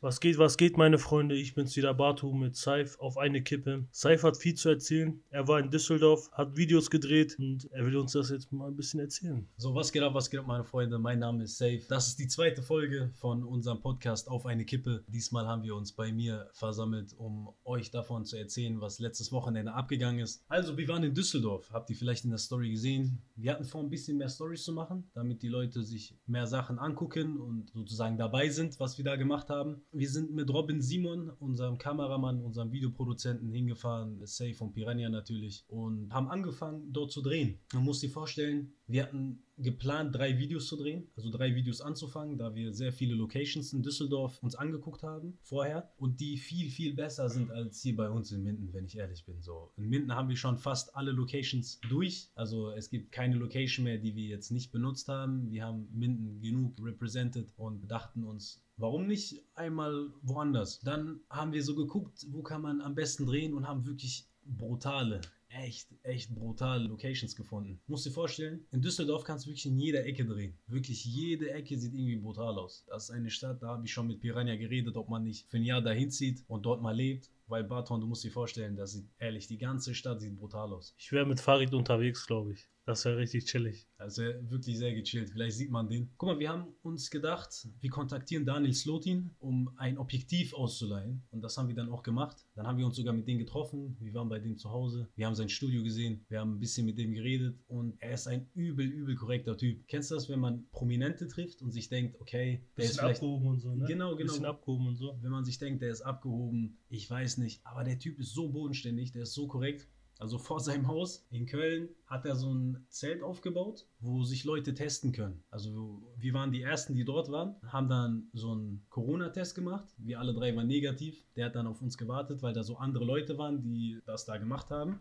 Was 0.00 0.20
geht, 0.20 0.38
was 0.38 0.56
geht, 0.56 0.76
meine 0.76 0.96
Freunde? 0.96 1.34
Ich 1.34 1.56
bin's 1.56 1.74
wieder, 1.74 1.92
Batu 1.92 2.32
mit 2.32 2.54
Saif 2.54 2.96
auf 3.00 3.18
eine 3.18 3.42
Kippe. 3.42 3.84
Saif 3.90 4.22
hat 4.22 4.36
viel 4.36 4.54
zu 4.54 4.68
erzählen. 4.68 5.20
Er 5.30 5.48
war 5.48 5.58
in 5.58 5.70
Düsseldorf, 5.70 6.30
hat 6.30 6.56
Videos 6.56 6.88
gedreht 6.88 7.36
und 7.40 7.68
er 7.72 7.84
will 7.84 7.96
uns 7.96 8.12
das 8.12 8.30
jetzt 8.30 8.52
mal 8.52 8.68
ein 8.68 8.76
bisschen 8.76 9.00
erzählen. 9.00 9.48
So, 9.56 9.74
was 9.74 9.90
geht 9.90 10.04
ab, 10.04 10.14
was 10.14 10.30
geht 10.30 10.38
ab, 10.38 10.46
meine 10.46 10.62
Freunde? 10.62 11.00
Mein 11.00 11.18
Name 11.18 11.42
ist 11.42 11.58
Saif. 11.58 11.88
Das 11.88 12.06
ist 12.06 12.20
die 12.20 12.28
zweite 12.28 12.62
Folge 12.62 13.10
von 13.16 13.42
unserem 13.42 13.80
Podcast 13.80 14.28
auf 14.28 14.46
eine 14.46 14.64
Kippe. 14.64 15.02
Diesmal 15.08 15.48
haben 15.48 15.64
wir 15.64 15.74
uns 15.74 15.90
bei 15.90 16.12
mir 16.12 16.48
versammelt, 16.52 17.12
um 17.18 17.48
euch 17.64 17.90
davon 17.90 18.24
zu 18.24 18.36
erzählen, 18.36 18.80
was 18.80 19.00
letztes 19.00 19.32
Wochenende 19.32 19.74
abgegangen 19.74 20.20
ist. 20.20 20.44
Also, 20.46 20.78
wir 20.78 20.86
waren 20.86 21.02
in 21.02 21.14
Düsseldorf. 21.14 21.72
Habt 21.72 21.90
ihr 21.90 21.96
vielleicht 21.96 22.22
in 22.22 22.30
der 22.30 22.38
Story 22.38 22.70
gesehen? 22.70 23.18
Wir 23.34 23.50
hatten 23.50 23.64
vor, 23.64 23.82
ein 23.82 23.90
bisschen 23.90 24.18
mehr 24.18 24.28
Stories 24.28 24.62
zu 24.62 24.72
machen, 24.72 25.10
damit 25.14 25.42
die 25.42 25.48
Leute 25.48 25.82
sich 25.82 26.16
mehr 26.28 26.46
Sachen 26.46 26.78
angucken 26.78 27.40
und 27.40 27.70
sozusagen 27.70 28.16
dabei 28.16 28.48
sind, 28.48 28.78
was 28.78 28.96
wir 28.96 29.04
da 29.04 29.16
gemacht 29.16 29.48
haben. 29.48 29.82
Wir 29.90 30.08
sind 30.10 30.32
mit 30.32 30.50
Robin 30.52 30.82
Simon, 30.82 31.30
unserem 31.40 31.78
Kameramann, 31.78 32.42
unserem 32.42 32.72
Videoproduzenten, 32.72 33.50
hingefahren, 33.50 34.24
Safe 34.26 34.56
und 34.60 34.72
Piranha 34.72 35.08
natürlich, 35.08 35.64
und 35.68 36.12
haben 36.12 36.28
angefangen 36.28 36.92
dort 36.92 37.10
zu 37.10 37.22
drehen. 37.22 37.58
Man 37.72 37.84
muss 37.84 38.00
sich 38.00 38.12
vorstellen, 38.12 38.74
wir 38.86 39.04
hatten 39.04 39.42
geplant, 39.58 40.14
drei 40.14 40.38
Videos 40.38 40.68
zu 40.68 40.76
drehen, 40.76 41.08
also 41.16 41.30
drei 41.30 41.54
Videos 41.54 41.80
anzufangen, 41.80 42.38
da 42.38 42.54
wir 42.54 42.72
sehr 42.72 42.92
viele 42.92 43.14
Locations 43.14 43.72
in 43.72 43.82
Düsseldorf 43.82 44.38
uns 44.42 44.54
angeguckt 44.54 45.02
haben 45.02 45.38
vorher 45.42 45.90
und 45.96 46.20
die 46.20 46.36
viel, 46.36 46.70
viel 46.70 46.94
besser 46.94 47.28
sind 47.28 47.50
als 47.50 47.82
hier 47.82 47.96
bei 47.96 48.08
uns 48.08 48.32
in 48.32 48.42
Minden, 48.42 48.72
wenn 48.72 48.86
ich 48.86 48.96
ehrlich 48.96 49.24
bin. 49.24 49.40
So, 49.42 49.72
in 49.76 49.88
Minden 49.88 50.14
haben 50.14 50.28
wir 50.28 50.36
schon 50.36 50.58
fast 50.58 50.94
alle 50.96 51.12
Locations 51.12 51.80
durch, 51.88 52.30
also 52.34 52.70
es 52.70 52.90
gibt 52.90 53.12
keine 53.12 53.36
Location 53.36 53.84
mehr, 53.84 53.98
die 53.98 54.14
wir 54.14 54.26
jetzt 54.26 54.50
nicht 54.50 54.72
benutzt 54.72 55.08
haben. 55.08 55.50
Wir 55.50 55.64
haben 55.64 55.88
Minden 55.92 56.40
genug 56.40 56.74
represented 56.82 57.52
und 57.56 57.90
dachten 57.90 58.24
uns, 58.24 58.62
Warum 58.80 59.08
nicht 59.08 59.42
einmal 59.56 60.08
woanders? 60.22 60.78
Dann 60.78 61.18
haben 61.28 61.52
wir 61.52 61.64
so 61.64 61.74
geguckt, 61.74 62.24
wo 62.30 62.42
kann 62.42 62.62
man 62.62 62.80
am 62.80 62.94
besten 62.94 63.26
drehen 63.26 63.54
und 63.54 63.66
haben 63.66 63.84
wirklich 63.86 64.28
brutale, 64.44 65.20
echt, 65.48 65.88
echt 66.02 66.34
brutale 66.34 66.84
Locations 66.84 67.34
gefunden. 67.34 67.80
Musst 67.86 68.06
dir 68.06 68.10
vorstellen, 68.10 68.66
in 68.70 68.82
Düsseldorf 68.82 69.24
kannst 69.24 69.46
du 69.46 69.50
wirklich 69.50 69.66
in 69.66 69.78
jeder 69.78 70.04
Ecke 70.04 70.24
drehen. 70.24 70.56
Wirklich 70.66 71.04
jede 71.04 71.50
Ecke 71.50 71.78
sieht 71.78 71.94
irgendwie 71.94 72.16
brutal 72.16 72.58
aus. 72.58 72.84
Das 72.86 73.04
ist 73.04 73.10
eine 73.10 73.30
Stadt, 73.30 73.62
da 73.62 73.68
habe 73.68 73.84
ich 73.84 73.92
schon 73.92 74.06
mit 74.06 74.20
Piranha 74.20 74.56
geredet, 74.56 74.96
ob 74.96 75.08
man 75.08 75.24
nicht 75.24 75.48
für 75.48 75.56
ein 75.56 75.64
Jahr 75.64 75.82
dahin 75.82 76.10
zieht 76.10 76.44
und 76.48 76.64
dort 76.66 76.82
mal 76.82 76.94
lebt. 76.94 77.30
Weil 77.46 77.64
Baton, 77.64 78.00
du 78.00 78.06
musst 78.06 78.24
dir 78.24 78.30
vorstellen, 78.30 78.76
das 78.76 78.92
sieht 78.92 79.08
ehrlich, 79.18 79.46
die 79.46 79.56
ganze 79.56 79.94
Stadt 79.94 80.20
sieht 80.20 80.36
brutal 80.36 80.72
aus. 80.72 80.94
Ich 80.98 81.10
wäre 81.12 81.24
mit 81.24 81.40
Farid 81.40 81.72
unterwegs, 81.72 82.26
glaube 82.26 82.52
ich. 82.52 82.68
Das 82.88 83.04
wäre 83.04 83.18
richtig 83.18 83.44
chillig. 83.44 83.86
Also 83.98 84.22
wirklich 84.22 84.78
sehr 84.78 84.94
gechillt. 84.94 85.28
Vielleicht 85.28 85.58
sieht 85.58 85.70
man 85.70 85.90
den. 85.90 86.08
Guck 86.16 86.26
mal, 86.30 86.38
wir 86.38 86.48
haben 86.48 86.68
uns 86.80 87.10
gedacht, 87.10 87.68
wir 87.80 87.90
kontaktieren 87.90 88.46
Daniel 88.46 88.72
Slotin, 88.72 89.34
um 89.40 89.70
ein 89.76 89.98
Objektiv 89.98 90.54
auszuleihen. 90.54 91.22
Und 91.30 91.42
das 91.42 91.58
haben 91.58 91.68
wir 91.68 91.74
dann 91.74 91.90
auch 91.90 92.02
gemacht. 92.02 92.46
Dann 92.54 92.66
haben 92.66 92.78
wir 92.78 92.86
uns 92.86 92.96
sogar 92.96 93.12
mit 93.12 93.28
dem 93.28 93.36
getroffen. 93.36 93.98
Wir 94.00 94.14
waren 94.14 94.30
bei 94.30 94.38
dem 94.38 94.56
zu 94.56 94.70
Hause. 94.70 95.06
Wir 95.16 95.26
haben 95.26 95.34
sein 95.34 95.50
Studio 95.50 95.82
gesehen. 95.82 96.24
Wir 96.30 96.40
haben 96.40 96.54
ein 96.54 96.60
bisschen 96.60 96.86
mit 96.86 96.96
dem 96.96 97.12
geredet. 97.12 97.58
Und 97.66 98.00
er 98.00 98.14
ist 98.14 98.26
ein 98.26 98.48
übel, 98.54 98.86
übel 98.86 99.16
korrekter 99.16 99.54
Typ. 99.58 99.86
Kennst 99.86 100.10
du 100.10 100.14
das, 100.14 100.30
wenn 100.30 100.40
man 100.40 100.66
Prominente 100.70 101.28
trifft 101.28 101.60
und 101.60 101.72
sich 101.72 101.90
denkt, 101.90 102.18
okay, 102.22 102.62
der 102.78 102.84
bisschen 102.84 102.90
ist 102.90 102.98
vielleicht... 103.00 103.16
abgehoben 103.16 103.48
und 103.48 103.60
so, 103.60 103.74
ne? 103.74 103.84
Genau, 103.86 104.16
genau. 104.16 104.32
Bisschen 104.32 104.46
abgehoben 104.46 104.86
und 104.86 104.96
so. 104.96 105.18
Wenn 105.20 105.30
man 105.30 105.44
sich 105.44 105.58
denkt, 105.58 105.82
der 105.82 105.90
ist 105.90 106.00
abgehoben, 106.00 106.78
ich 106.88 107.10
weiß 107.10 107.36
nicht. 107.36 107.60
Aber 107.66 107.84
der 107.84 107.98
Typ 107.98 108.18
ist 108.18 108.32
so 108.32 108.48
bodenständig, 108.48 109.12
der 109.12 109.24
ist 109.24 109.34
so 109.34 109.46
korrekt. 109.46 109.86
Also 110.18 110.38
vor 110.38 110.60
seinem 110.68 110.88
Haus 110.88 111.26
in 111.30 111.46
Köln 111.46 111.88
hat 112.06 112.26
er 112.26 112.36
so 112.36 112.52
ein 112.52 112.86
Zelt 112.88 113.22
aufgebaut, 113.22 113.86
wo 114.00 114.24
sich 114.24 114.44
Leute 114.44 114.74
testen 114.74 115.12
können. 115.12 115.42
Also 115.50 116.02
wir 116.16 116.34
waren 116.34 116.52
die 116.52 116.62
Ersten, 116.62 116.94
die 116.94 117.04
dort 117.04 117.30
waren, 117.30 117.56
haben 117.66 117.88
dann 117.88 118.28
so 118.32 118.52
einen 118.52 118.84
Corona-Test 118.90 119.54
gemacht. 119.54 119.88
Wir 119.98 120.18
alle 120.20 120.34
drei 120.34 120.54
waren 120.54 120.66
negativ. 120.66 121.24
Der 121.36 121.46
hat 121.46 121.54
dann 121.54 121.66
auf 121.66 121.80
uns 121.80 121.96
gewartet, 121.96 122.42
weil 122.42 122.52
da 122.52 122.62
so 122.62 122.76
andere 122.76 123.04
Leute 123.04 123.38
waren, 123.38 123.62
die 123.62 124.00
das 124.04 124.24
da 124.24 124.36
gemacht 124.36 124.70
haben. 124.70 125.00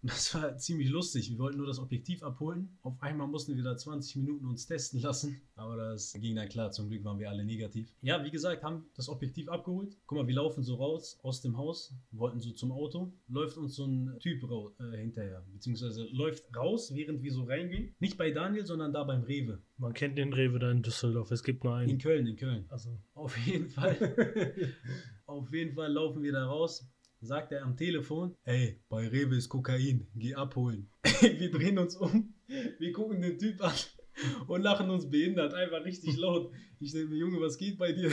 Und 0.00 0.12
das 0.12 0.32
war 0.34 0.56
ziemlich 0.56 0.90
lustig. 0.90 1.30
Wir 1.30 1.38
wollten 1.38 1.58
nur 1.58 1.66
das 1.66 1.80
Objektiv 1.80 2.22
abholen. 2.22 2.78
Auf 2.82 3.02
einmal 3.02 3.26
mussten 3.26 3.56
wir 3.56 3.64
da 3.64 3.76
20 3.76 4.16
Minuten 4.16 4.46
uns 4.46 4.66
testen 4.66 5.00
lassen. 5.00 5.40
Aber 5.56 5.76
das 5.76 6.12
ging 6.12 6.36
dann 6.36 6.48
klar. 6.48 6.70
Zum 6.70 6.88
Glück 6.88 7.02
waren 7.04 7.18
wir 7.18 7.28
alle 7.28 7.44
negativ. 7.44 7.92
Ja, 8.00 8.24
wie 8.24 8.30
gesagt, 8.30 8.62
haben 8.62 8.86
das 8.94 9.08
Objektiv 9.08 9.48
abgeholt. 9.48 9.96
Guck 10.06 10.18
mal, 10.18 10.28
wir 10.28 10.36
laufen 10.36 10.62
so 10.62 10.76
raus 10.76 11.18
aus 11.22 11.40
dem 11.40 11.56
Haus, 11.56 11.92
wollten 12.12 12.38
so 12.38 12.52
zum 12.52 12.70
Auto. 12.70 13.12
Läuft 13.26 13.56
uns 13.56 13.74
so 13.74 13.86
ein 13.86 14.16
Typ 14.20 14.44
äh, 14.44 14.96
hinterher. 14.96 15.44
Beziehungsweise 15.52 16.06
läuft 16.12 16.44
raus, 16.56 16.94
während 16.94 17.22
wir 17.22 17.32
so 17.32 17.42
reingehen. 17.42 17.94
Nicht 17.98 18.16
bei 18.16 18.30
Daniel, 18.30 18.66
sondern 18.66 18.92
da 18.92 19.02
beim 19.02 19.22
Rewe. 19.22 19.62
Man 19.78 19.94
kennt 19.94 20.16
den 20.16 20.32
Rewe 20.32 20.60
da 20.60 20.70
in 20.70 20.82
Düsseldorf. 20.82 21.32
Es 21.32 21.42
gibt 21.42 21.64
nur 21.64 21.74
einen. 21.74 21.90
In 21.90 21.98
Köln, 21.98 22.26
in 22.26 22.36
Köln. 22.36 22.66
Also. 22.68 23.00
Auf 23.14 23.36
jeden 23.38 23.68
Fall. 23.68 23.96
auf 25.26 25.52
jeden 25.52 25.74
Fall 25.74 25.92
laufen 25.92 26.22
wir 26.22 26.32
da 26.32 26.46
raus 26.46 26.88
sagt 27.20 27.52
er 27.52 27.64
am 27.64 27.76
Telefon, 27.76 28.34
ey, 28.44 28.80
bei 28.88 29.08
Rewe 29.08 29.36
ist 29.36 29.48
Kokain, 29.48 30.06
geh 30.14 30.34
abholen. 30.34 30.90
wir 31.20 31.50
drehen 31.50 31.78
uns 31.78 31.96
um, 31.96 32.34
wir 32.46 32.92
gucken 32.92 33.20
den 33.20 33.38
Typ 33.38 33.62
an 33.62 33.74
und 34.46 34.62
lachen 34.62 34.90
uns 34.90 35.08
behindert, 35.08 35.54
einfach 35.54 35.84
richtig 35.84 36.16
laut. 36.18 36.52
Ich 36.80 36.92
denke 36.92 37.10
mir, 37.10 37.18
Junge, 37.18 37.40
was 37.40 37.58
geht 37.58 37.78
bei 37.78 37.92
dir? 37.92 38.10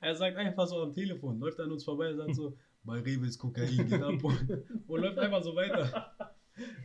Er 0.00 0.14
sagt 0.14 0.36
einfach 0.36 0.66
so 0.66 0.82
am 0.82 0.92
Telefon, 0.92 1.38
läuft 1.38 1.60
an 1.60 1.72
uns 1.72 1.84
vorbei, 1.84 2.12
sagt 2.14 2.34
so, 2.34 2.56
bei 2.82 3.00
Rewe 3.00 3.26
ist 3.26 3.38
Kokain, 3.38 3.86
geh 3.88 3.94
abholen. 3.94 4.64
Und 4.86 5.00
läuft 5.00 5.18
einfach 5.18 5.42
so 5.42 5.56
weiter. 5.56 6.12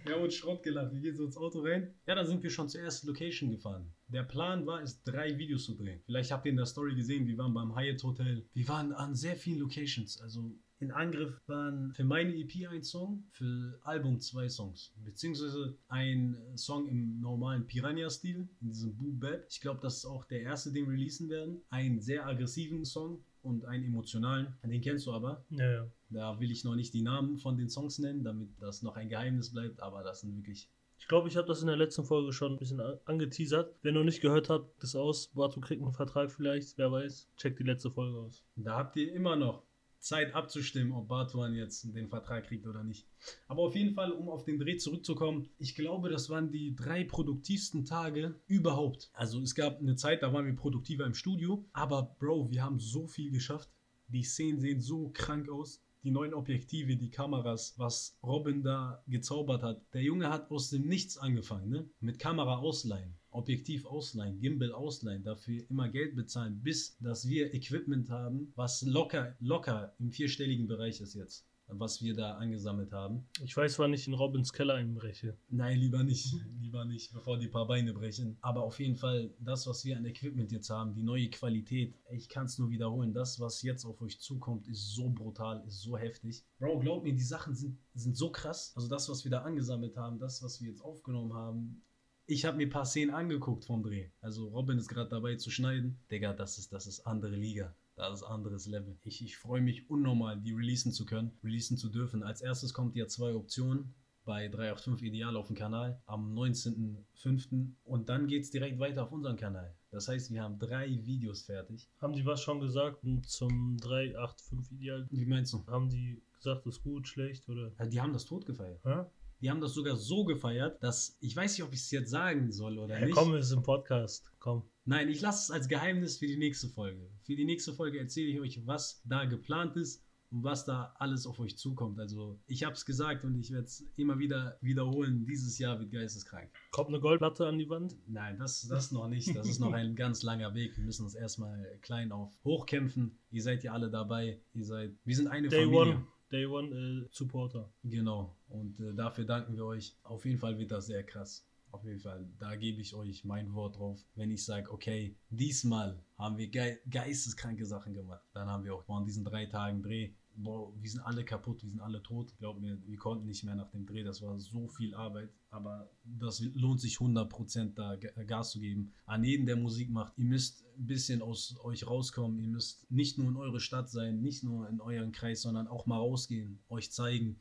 Wir 0.04 0.16
haben 0.16 0.24
uns 0.24 0.34
Schrott 0.34 0.64
gelacht. 0.64 0.94
Wir 0.94 1.02
gehen 1.02 1.16
so 1.16 1.26
ins 1.26 1.38
Auto 1.38 1.60
rein. 1.60 1.94
Ja, 2.08 2.16
dann 2.16 2.26
sind 2.26 2.42
wir 2.42 2.50
schon 2.50 2.70
zur 2.70 2.82
ersten 2.82 3.08
Location 3.08 3.52
gefahren. 3.52 3.94
Der 4.08 4.24
Plan 4.24 4.66
war 4.66 4.82
es, 4.82 5.04
drei 5.04 5.38
Videos 5.38 5.66
zu 5.66 5.76
drehen. 5.76 6.02
Vielleicht 6.06 6.32
habt 6.32 6.46
ihr 6.46 6.52
in 6.52 6.58
der 6.58 6.66
Story 6.66 6.96
gesehen, 6.96 7.28
wir 7.28 7.38
waren 7.38 7.54
beim 7.54 7.76
Hyatt 7.76 8.02
Hotel. 8.04 8.48
Wir 8.54 8.68
waren 8.68 8.94
an 8.94 9.14
sehr 9.14 9.36
vielen 9.36 9.60
Locations. 9.60 10.20
Also 10.22 10.56
in 10.80 10.92
Angriff 10.92 11.42
waren 11.48 11.94
für 11.94 12.04
meine 12.04 12.34
EP 12.36 12.70
ein 12.70 12.84
Song, 12.84 13.24
für 13.32 13.80
Album 13.84 14.20
zwei 14.20 14.48
Songs. 14.48 14.94
Beziehungsweise 15.04 15.76
ein 15.90 16.38
Song 16.56 16.88
im 16.88 17.20
normalen 17.20 17.66
Piranha-Stil, 17.66 18.48
in 18.62 18.72
diesem 18.72 18.96
Boo 18.96 19.12
Bap. 19.12 19.46
Ich 19.50 19.60
glaube, 19.60 19.80
das 19.82 19.98
ist 19.98 20.06
auch 20.06 20.26
der 20.26 20.42
erste, 20.42 20.72
den 20.72 20.86
wir 20.86 20.94
releasen 20.94 21.30
werden. 21.30 21.62
Einen 21.70 22.00
sehr 22.00 22.26
aggressiven 22.26 22.86
Song 22.86 23.24
und 23.42 23.66
einen 23.66 23.86
emotionalen. 23.86 24.56
Den 24.64 24.82
kennst 24.82 25.06
du 25.06 25.14
aber. 25.14 25.44
Ja, 25.50 25.72
ja. 25.72 25.88
Da 26.10 26.40
will 26.40 26.52
ich 26.52 26.64
noch 26.64 26.76
nicht 26.76 26.94
die 26.94 27.02
Namen 27.02 27.38
von 27.38 27.58
den 27.58 27.70
Songs 27.70 28.00
nennen, 28.00 28.24
damit 28.24 28.50
das 28.60 28.82
noch 28.82 28.96
ein 28.96 29.10
Geheimnis 29.10 29.52
bleibt, 29.52 29.82
aber 29.82 30.04
das 30.04 30.22
sind 30.22 30.36
wirklich 30.36 30.70
ich 31.00 31.08
glaube, 31.08 31.30
ich 31.30 31.38
habe 31.38 31.48
das 31.48 31.62
in 31.62 31.68
der 31.68 31.78
letzten 31.78 32.04
Folge 32.04 32.34
schon 32.34 32.52
ein 32.52 32.58
bisschen 32.58 32.82
angeteasert. 33.06 33.74
Wer 33.82 33.94
noch 33.94 34.04
nicht 34.04 34.22
gehört 34.22 34.50
hat, 34.50 34.64
das 34.80 34.96
aus. 34.96 35.30
Batu 35.30 35.62
kriegt 35.62 35.82
einen 35.82 35.94
Vertrag 35.94 36.30
vielleicht, 36.30 36.78
wer 36.78 36.92
weiß. 36.92 37.30
Checkt 37.38 37.58
die 37.58 37.64
letzte 37.64 37.90
Folge 37.90 38.20
aus. 38.20 38.44
Da 38.58 38.76
habt 38.76 38.98
ihr 38.98 39.14
immer 39.14 39.38
noch 39.38 39.64
Zeit 40.00 40.34
abzustimmen, 40.34 40.94
ob 40.94 41.08
Bartuan 41.08 41.54
jetzt 41.54 41.84
den 41.96 42.08
Vertrag 42.08 42.46
kriegt 42.46 42.66
oder 42.66 42.84
nicht. 42.84 43.06
Aber 43.48 43.64
auf 43.64 43.76
jeden 43.76 43.94
Fall, 43.94 44.12
um 44.12 44.30
auf 44.30 44.44
den 44.44 44.58
Dreh 44.58 44.78
zurückzukommen, 44.78 45.50
ich 45.58 45.76
glaube, 45.76 46.10
das 46.10 46.30
waren 46.30 46.52
die 46.52 46.76
drei 46.76 47.04
produktivsten 47.04 47.86
Tage 47.86 48.40
überhaupt. 48.48 49.10
Also 49.14 49.42
es 49.42 49.56
gab 49.56 49.80
eine 49.80 49.96
Zeit, 49.96 50.24
da 50.24 50.34
waren 50.34 50.46
wir 50.46 50.56
produktiver 50.56 51.06
im 51.06 51.14
Studio, 51.14 51.66
aber 51.74 52.16
Bro, 52.20 52.50
wir 52.50 52.64
haben 52.64 52.80
so 52.80 53.08
viel 53.08 53.32
geschafft. 53.32 53.70
Die 54.08 54.24
Szenen 54.24 54.60
sehen 54.60 54.82
so 54.82 55.10
krank 55.10 55.50
aus. 55.50 55.84
Die 56.04 56.12
neuen 56.12 56.34
Objektive, 56.34 56.96
die 56.96 57.12
Kameras, 57.12 57.74
was 57.78 58.18
Robin 58.24 58.64
da 58.64 59.04
gezaubert 59.08 59.64
hat. 59.64 59.82
Der 59.94 60.02
Junge 60.02 60.30
hat 60.30 60.50
aus 60.50 60.70
dem 60.70 60.88
Nichts 60.88 61.18
angefangen, 61.18 61.70
ne? 61.70 61.90
Mit 62.00 62.20
Kamera 62.20 62.60
ausleihen. 62.60 63.19
Objektiv 63.40 63.86
ausleihen, 63.86 64.40
Gimbal 64.40 64.74
ausleihen, 64.74 65.24
dafür 65.24 65.64
immer 65.70 65.90
Geld 65.90 66.16
bezahlen, 66.16 66.62
bis 66.62 66.98
dass 67.00 67.28
wir 67.28 67.54
Equipment 67.54 68.10
haben, 68.10 68.52
was 68.56 68.82
locker, 68.82 69.36
locker 69.40 69.94
im 70.00 70.12
vierstelligen 70.12 70.68
Bereich 70.68 71.00
ist 71.02 71.16
jetzt 71.16 71.50
was 71.70 72.02
wir 72.02 72.16
da 72.16 72.36
angesammelt 72.38 72.92
haben. 72.92 73.26
Ich 73.44 73.56
weiß 73.56 73.74
zwar 73.74 73.88
nicht 73.88 74.08
in 74.08 74.14
Robins 74.14 74.52
Keller 74.52 74.76
einbreche. 74.76 75.38
Nein, 75.50 75.80
lieber 75.80 76.04
nicht. 76.04 76.36
Lieber 76.62 76.86
nicht, 76.86 77.14
bevor 77.14 77.38
die 77.38 77.48
paar 77.48 77.68
Beine 77.68 77.94
brechen. 77.94 78.38
Aber 78.42 78.64
auf 78.64 78.80
jeden 78.80 78.96
Fall, 78.96 79.34
das, 79.40 79.66
was 79.66 79.86
wir 79.86 79.98
an 79.98 80.06
Equipment 80.06 80.52
jetzt 80.52 80.70
haben, 80.70 80.94
die 80.94 81.04
neue 81.04 81.30
Qualität, 81.30 81.96
ich 82.12 82.30
kann 82.30 82.46
es 82.46 82.60
nur 82.60 82.70
wiederholen. 82.70 83.14
Das, 83.14 83.40
was 83.40 83.62
jetzt 83.64 83.86
auf 83.86 84.02
euch 84.02 84.20
zukommt, 84.20 84.68
ist 84.68 84.94
so 84.94 85.10
brutal, 85.10 85.64
ist 85.68 85.82
so 85.82 85.98
heftig. 85.98 86.44
Bro, 86.60 86.80
glaub 86.80 87.04
mir, 87.04 87.14
die 87.14 87.24
Sachen 87.24 87.56
sind, 87.56 87.78
sind 87.96 88.16
so 88.16 88.32
krass. 88.32 88.74
Also 88.76 88.88
das, 88.88 89.10
was 89.10 89.24
wir 89.24 89.32
da 89.32 89.42
angesammelt 89.42 89.98
haben, 89.98 90.20
das, 90.20 90.44
was 90.44 90.62
wir 90.62 90.70
jetzt 90.70 90.82
aufgenommen 90.82 91.34
haben, 91.34 91.82
ich 92.30 92.46
habe 92.46 92.58
mir 92.58 92.68
ein 92.68 92.70
paar 92.70 92.86
Szenen 92.86 93.14
angeguckt 93.14 93.66
vom 93.66 93.82
Dreh. 93.82 94.10
Also 94.22 94.48
Robin 94.50 94.78
ist 94.78 94.88
gerade 94.88 95.10
dabei 95.10 95.36
zu 95.36 95.50
schneiden. 95.50 96.00
Digga, 96.12 96.34
das 96.34 96.60
ist, 96.60 96.72
das 96.72 96.86
ist 96.86 97.08
andere 97.08 97.36
Liga. 97.36 97.76
Das 97.96 98.22
ist 98.22 98.24
anderes 98.24 98.68
Level. 98.68 98.98
Ich, 99.04 99.24
ich 99.24 99.36
freue 99.38 99.62
mich 99.62 99.90
unnormal, 99.90 100.40
die 100.40 100.54
releasen 100.54 100.92
zu 100.92 101.06
können, 101.06 101.32
releasen 101.44 101.76
zu 101.76 101.90
dürfen. 101.90 102.22
Als 102.22 102.42
erstes 102.42 102.74
kommt 102.74 102.96
ja 102.96 103.08
zwei 103.08 103.34
Optionen 103.34 103.96
bei 104.26 104.48
385 104.48 105.08
Ideal 105.08 105.36
auf 105.36 105.48
dem 105.48 105.56
Kanal 105.56 106.00
am 106.06 106.32
19.05. 106.38 107.72
Und 107.84 108.10
dann 108.10 108.28
geht 108.28 108.44
es 108.44 108.52
direkt 108.52 108.78
weiter 108.80 109.04
auf 109.04 109.12
unseren 109.12 109.36
Kanal. 109.36 109.76
Das 109.90 110.08
heißt, 110.08 110.32
wir 110.32 110.44
haben 110.44 110.60
drei 110.60 110.88
Videos 111.04 111.42
fertig. 111.42 111.90
Haben 111.98 112.14
die 112.14 112.26
was 112.28 112.44
schon 112.44 112.60
gesagt 112.60 113.00
zum 113.26 113.78
385 113.78 114.78
Ideal? 114.78 115.08
Wie 115.10 115.26
meinst 115.26 115.54
du? 115.54 115.66
Haben 115.66 115.90
die 115.90 116.22
gesagt, 116.38 116.68
das 116.68 116.76
ist 116.76 116.84
gut, 116.84 117.08
schlecht 117.08 117.50
oder? 117.50 117.72
Ja, 117.80 117.88
die 117.88 118.00
haben 118.00 118.14
das 118.14 118.26
tot 118.26 118.46
gefeiert. 118.46 118.82
Hä? 118.86 119.06
Die 119.42 119.50
haben 119.50 119.62
das 119.62 119.74
sogar 119.74 119.96
so 119.96 120.26
gefeiert, 120.26 120.84
dass 120.84 121.18
ich 121.22 121.36
weiß 121.36 121.54
nicht, 121.54 121.64
ob 121.64 121.74
ich 121.74 121.80
es 121.80 121.92
jetzt 121.92 122.10
sagen 122.10 122.52
soll 122.52 122.78
oder 122.78 123.00
ja, 123.00 123.06
nicht. 123.06 123.16
Komm, 123.16 123.34
wir 123.34 123.42
sind 123.42 123.60
im 123.60 123.64
Podcast. 123.64 124.32
Komm. 124.40 124.64
Nein, 124.86 125.08
ich 125.10 125.22
lasse 125.22 125.44
es 125.44 125.52
als 125.52 125.68
Geheimnis 125.68 126.18
für 126.18 126.28
die 126.28 126.38
nächste 126.38 126.68
Folge. 126.68 127.10
Für 127.24 127.36
die 127.36 127.46
nächste 127.46 127.74
Folge 127.74 128.00
erzähle 128.00 128.28
ich 128.28 128.40
euch, 128.40 128.68
was 128.68 129.02
da 129.06 129.26
geplant 129.26 129.78
ist 129.78 130.04
und 130.32 130.44
was 130.44 130.66
da 130.66 130.94
alles 130.98 131.26
auf 131.26 131.40
euch 131.40 131.58
zukommt. 131.58 132.00
Also 132.00 132.40
ich 132.48 132.64
habe 132.64 132.74
es 132.74 132.86
gesagt 132.86 133.24
und 133.24 133.40
ich 133.40 133.52
werde 133.52 133.66
es 133.66 133.86
immer 133.96 134.20
wieder 134.20 134.58
wiederholen. 134.62 135.26
Dieses 135.26 135.58
Jahr 135.58 135.80
wird 135.80 135.92
geisteskrank. 135.92 136.50
Kommt 136.72 136.90
eine 136.90 137.00
Goldplatte 137.00 137.48
an 137.48 137.58
die 137.58 137.70
Wand? 137.70 137.96
Nein, 138.08 138.38
das, 138.38 138.68
das 138.68 138.92
noch 138.92 139.08
nicht. 139.08 139.36
Das 139.36 139.48
ist 139.48 139.60
noch 139.60 139.74
ein 139.74 139.96
ganz 139.96 140.24
langer 140.24 140.54
Weg. 140.54 140.78
Wir 140.78 140.84
müssen 140.84 141.04
uns 141.04 141.16
erstmal 141.16 141.78
klein 141.82 142.12
auf 142.12 142.32
hochkämpfen. 142.44 143.18
Ihr 143.32 143.42
seid 143.42 143.64
ja 143.64 143.74
alle 143.74 143.90
dabei. 143.90 144.42
Ihr 144.54 144.66
seid, 144.66 144.96
wir 145.04 145.16
sind 145.16 145.28
eine 145.28 145.48
Day 145.48 145.66
Familie. 145.66 145.96
One, 145.96 146.08
Day 146.32 146.46
One 146.46 146.70
äh, 147.06 147.08
Supporter. 147.12 147.70
Genau. 147.84 148.36
Und 148.50 148.80
äh, 148.80 148.94
dafür 148.94 149.26
danken 149.26 149.56
wir 149.56 149.66
euch. 149.66 149.96
Auf 150.04 150.26
jeden 150.26 150.38
Fall 150.40 150.58
wird 150.58 150.72
das 150.72 150.88
sehr 150.88 151.04
krass. 151.04 151.46
Auf 151.72 151.84
jeden 151.86 152.00
Fall. 152.00 152.28
Da 152.40 152.56
gebe 152.56 152.82
ich 152.82 152.96
euch 152.96 153.24
mein 153.26 153.54
Wort 153.54 153.78
drauf. 153.78 154.00
Wenn 154.16 154.32
ich 154.32 154.44
sage, 154.44 154.72
okay, 154.72 155.16
diesmal 155.30 156.04
haben 156.18 156.38
wir 156.38 156.48
ge 156.48 156.78
geisteskranke 156.90 157.66
Sachen 157.66 157.94
gemacht. 157.94 158.24
Dann 158.34 158.48
haben 158.48 158.64
wir 158.64 158.74
auch 158.74 158.84
von 158.84 159.06
diesen 159.06 159.24
drei 159.24 159.46
Tagen 159.46 159.84
Dreh. 159.84 160.12
Boah, 160.36 160.72
wir 160.82 160.90
sind 160.90 161.02
alle 161.02 161.24
kaputt, 161.26 161.62
wir 161.64 161.70
sind 161.70 161.82
alle 161.82 162.02
tot. 162.02 162.34
Glaub 162.38 162.60
mir, 162.60 162.78
wir 162.88 162.98
konnten 162.98 163.26
nicht 163.28 163.44
mehr 163.44 163.56
nach 163.56 163.70
dem 163.72 163.86
Dreh. 163.86 164.04
Das 164.04 164.22
war 164.22 164.40
so 164.40 164.68
viel 164.68 164.96
Arbeit. 164.96 165.30
Aber 165.52 165.90
das 166.04 166.40
lohnt 166.56 166.80
sich 166.82 166.96
100% 166.98 167.74
da 167.76 167.96
Ga- 167.98 168.24
Gas 168.24 168.52
zu 168.52 168.60
geben. 168.60 168.92
An 169.06 169.24
jeden, 169.24 169.46
der 169.46 169.58
Musik 169.58 169.90
macht. 169.92 170.18
Ihr 170.18 170.26
müsst 170.26 170.64
ein 170.80 170.88
bisschen 170.88 171.22
aus 171.22 171.56
euch 171.64 171.86
rauskommen. 171.86 172.40
Ihr 172.40 172.48
müsst 172.48 172.90
nicht 172.90 173.18
nur 173.18 173.28
in 173.28 173.38
eure 173.38 173.60
Stadt 173.60 173.90
sein, 173.90 174.22
nicht 174.22 174.44
nur 174.44 174.68
in 174.70 174.80
euren 174.82 175.12
Kreis, 175.12 175.42
sondern 175.42 175.68
auch 175.68 175.86
mal 175.86 175.98
rausgehen, 175.98 176.60
euch 176.70 176.92
zeigen. 176.92 177.40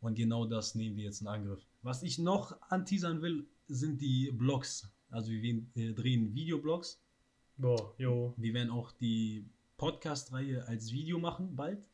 Und 0.00 0.14
genau 0.14 0.46
das 0.46 0.74
nehmen 0.74 0.96
wir 0.96 1.04
jetzt 1.04 1.20
in 1.20 1.26
Angriff. 1.26 1.66
Was 1.82 2.02
ich 2.02 2.18
noch 2.18 2.60
anteasern 2.70 3.20
will, 3.20 3.46
sind 3.66 4.00
die 4.00 4.30
Blogs. 4.32 4.88
Also 5.10 5.30
wir 5.30 5.62
äh, 5.74 5.92
drehen 5.92 6.34
Videoblogs. 6.34 7.00
Boah, 7.56 7.94
jo. 7.98 8.34
Wir 8.36 8.54
werden 8.54 8.70
auch 8.70 8.92
die 8.92 9.44
Podcast-Reihe 9.76 10.66
als 10.66 10.92
Video 10.92 11.18
machen 11.18 11.56
bald. 11.56 11.84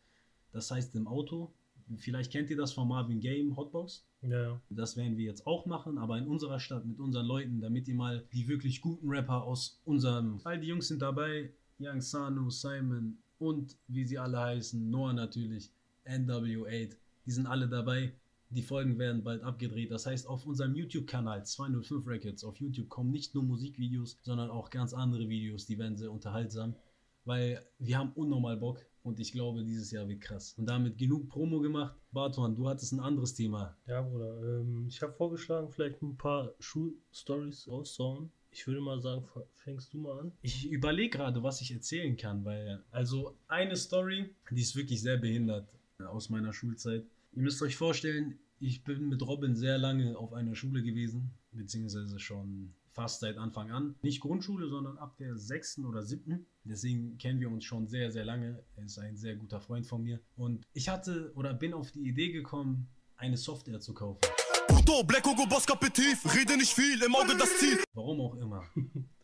Das 0.53 0.71
heißt 0.71 0.95
im 0.95 1.09
Auto. 1.09 1.53
Vielleicht 1.97 2.33
kennt 2.33 2.51
ihr 2.51 2.57
das 2.57 2.73
von 2.73 2.89
Marvin 2.89 3.21
Game 3.21 3.57
Hotbox. 3.57 4.07
Ja. 4.23 4.61
Das 4.71 4.97
werden 4.97 5.17
wir 5.17 5.25
jetzt 5.25 5.47
auch 5.47 5.67
machen, 5.67 5.99
aber 5.99 6.19
in 6.19 6.27
unserer 6.27 6.59
Stadt 6.59 6.87
mit 6.87 6.99
unseren 6.99 7.27
Leuten, 7.27 7.61
damit 7.61 7.89
ihr 7.89 7.95
mal 7.95 8.25
die 8.33 8.49
wirklich 8.49 8.81
guten 8.81 9.09
Rapper 9.09 9.45
aus 9.45 9.81
unserem. 9.85 10.41
All 10.45 10.59
die 10.59 10.69
Jungs 10.69 10.89
sind 10.89 11.03
dabei. 11.03 11.53
Young 11.79 12.01
Sanu, 12.01 12.51
Simon 12.51 13.19
und 13.39 13.77
wie 13.89 14.05
sie 14.05 14.19
alle 14.19 14.39
heißen, 14.39 14.91
Noah 14.91 15.13
natürlich, 15.13 15.71
NW8. 16.07 16.97
Die 17.27 17.31
sind 17.31 17.47
alle 17.47 17.69
dabei. 17.69 18.13
Die 18.51 18.63
Folgen 18.63 18.99
werden 18.99 19.25
bald 19.25 19.43
abgedreht. 19.43 19.91
Das 19.91 20.07
heißt, 20.07 20.29
auf 20.29 20.47
unserem 20.47 20.75
YouTube-Kanal 20.77 21.45
205 21.45 22.07
Records 22.07 22.45
auf 22.45 22.57
YouTube 22.61 22.89
kommen 22.89 23.11
nicht 23.11 23.35
nur 23.35 23.43
Musikvideos, 23.43 24.19
sondern 24.23 24.51
auch 24.51 24.71
ganz 24.71 24.95
andere 24.95 25.29
Videos. 25.29 25.67
Die 25.67 25.79
werden 25.79 25.97
sehr 25.97 26.13
unterhaltsam, 26.13 26.77
weil 27.25 27.61
wir 27.79 27.99
haben 27.99 28.13
unnormal 28.15 28.57
Bock 28.57 28.81
und 29.05 29.21
ich 29.21 29.33
glaube, 29.33 29.63
dieses 29.63 29.91
Jahr 29.91 30.09
wird 30.09 30.23
krass. 30.23 30.55
Und 30.57 30.67
damit 30.67 30.97
genug 30.99 31.29
Promo 31.29 31.61
gemacht. 31.61 31.95
Barton, 32.11 32.57
du 32.57 32.67
hattest 32.69 32.93
ein 32.93 33.01
anderes 33.01 33.35
Thema. 33.35 33.77
Ja, 33.87 34.01
Bruder. 34.01 34.43
Ähm, 34.43 34.87
ich 34.89 35.01
habe 35.03 35.13
vorgeschlagen, 35.13 35.71
vielleicht 35.71 36.03
ein 36.03 36.17
paar 36.17 36.55
Schulstories 36.59 37.69
rauszuhauen. 37.69 38.33
Ich 38.51 38.67
würde 38.67 38.81
mal 38.81 39.01
sagen, 39.01 39.27
fängst 39.57 39.93
du 39.93 39.99
mal 39.99 40.21
an? 40.21 40.33
Ich 40.41 40.71
überlege 40.71 41.19
gerade, 41.19 41.43
was 41.43 41.61
ich 41.61 41.73
erzählen 41.73 42.17
kann, 42.17 42.45
weil 42.45 42.83
also 42.93 43.37
eine 43.47 43.77
Story, 43.77 44.31
die 44.51 44.63
ist 44.63 44.75
wirklich 44.75 45.03
sehr 45.03 45.19
behindert 45.19 45.69
äh, 46.01 46.05
aus 46.05 46.31
meiner 46.31 46.53
Schulzeit. 46.53 47.05
Ihr 47.33 47.43
müsst 47.43 47.61
euch 47.63 47.77
vorstellen, 47.77 48.39
ich 48.65 48.83
bin 48.83 49.09
mit 49.09 49.23
Robin 49.23 49.55
sehr 49.55 49.77
lange 49.77 50.17
auf 50.17 50.33
einer 50.33 50.55
Schule 50.55 50.83
gewesen, 50.83 51.33
beziehungsweise 51.53 52.19
schon 52.19 52.73
fast 52.93 53.21
seit 53.21 53.37
Anfang 53.37 53.71
an. 53.71 53.95
Nicht 54.03 54.21
Grundschule, 54.21 54.69
sondern 54.69 54.97
ab 54.97 55.17
der 55.19 55.37
sechsten 55.37 55.85
oder 55.85 56.03
siebten. 56.03 56.47
Deswegen 56.65 57.19
kennen 57.19 57.41
wir 57.41 57.51
uns 57.51 57.65
schon 57.65 57.87
sehr, 57.87 58.11
sehr 58.11 58.25
lange. 58.25 58.65
Er 58.77 58.85
ist 58.85 58.99
ein 58.99 59.17
sehr 59.17 59.37
guter 59.37 59.61
Freund 59.61 59.87
von 59.87 60.03
mir. 60.03 60.21
Und 60.37 60.65
ich 60.73 60.89
hatte 60.89 61.33
oder 61.35 61.53
bin 61.53 61.75
auf 61.75 61.91
die 61.91 62.09
Idee 62.09 62.33
gekommen, 62.33 62.89
eine 63.17 63.37
Software 63.37 63.81
zu 63.81 63.93
kaufen. 63.93 64.21
Porto, 64.69 65.03
Black 65.05 65.27
Hugo, 65.27 65.47
Boss 65.47 65.67
Kapitiv, 65.67 66.25
rede 66.35 66.57
nicht 66.57 66.73
viel, 66.73 67.03
im 67.03 67.15
Auge 67.15 67.37
das 67.37 67.59
Ziel. 67.59 67.79
Warum 67.93 68.21
auch 68.21 68.37
immer. 68.37 68.65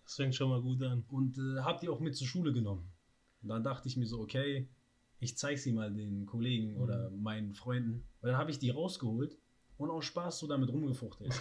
Das 0.05 0.17
fängt 0.17 0.35
schon 0.35 0.51
mal 0.51 0.61
gut 0.61 0.83
an. 0.83 1.05
und 1.09 1.39
äh, 1.39 1.61
hab 1.61 1.81
die 1.81 1.89
auch 1.89 2.01
mit 2.01 2.17
zur 2.17 2.27
Schule 2.27 2.53
genommen. 2.53 2.91
Und 3.43 3.49
dann 3.49 3.63
dachte 3.63 3.89
ich 3.89 3.97
mir 3.97 4.07
so, 4.07 4.21
okay, 4.21 4.69
ich 5.21 5.37
zeig 5.37 5.59
sie 5.59 5.73
mal 5.73 5.93
den 5.93 6.27
Kollegen 6.27 6.77
oder 6.77 7.11
meinen 7.11 7.55
Freunden. 7.55 8.05
Und 8.21 8.29
dann 8.29 8.37
habe 8.37 8.51
ich 8.51 8.59
die 8.59 8.71
rausgeholt 8.71 9.39
und 9.77 9.91
aus 9.91 10.07
Spaß 10.07 10.39
so 10.39 10.47
damit 10.47 10.71
rumgefuchtelt. 10.71 11.41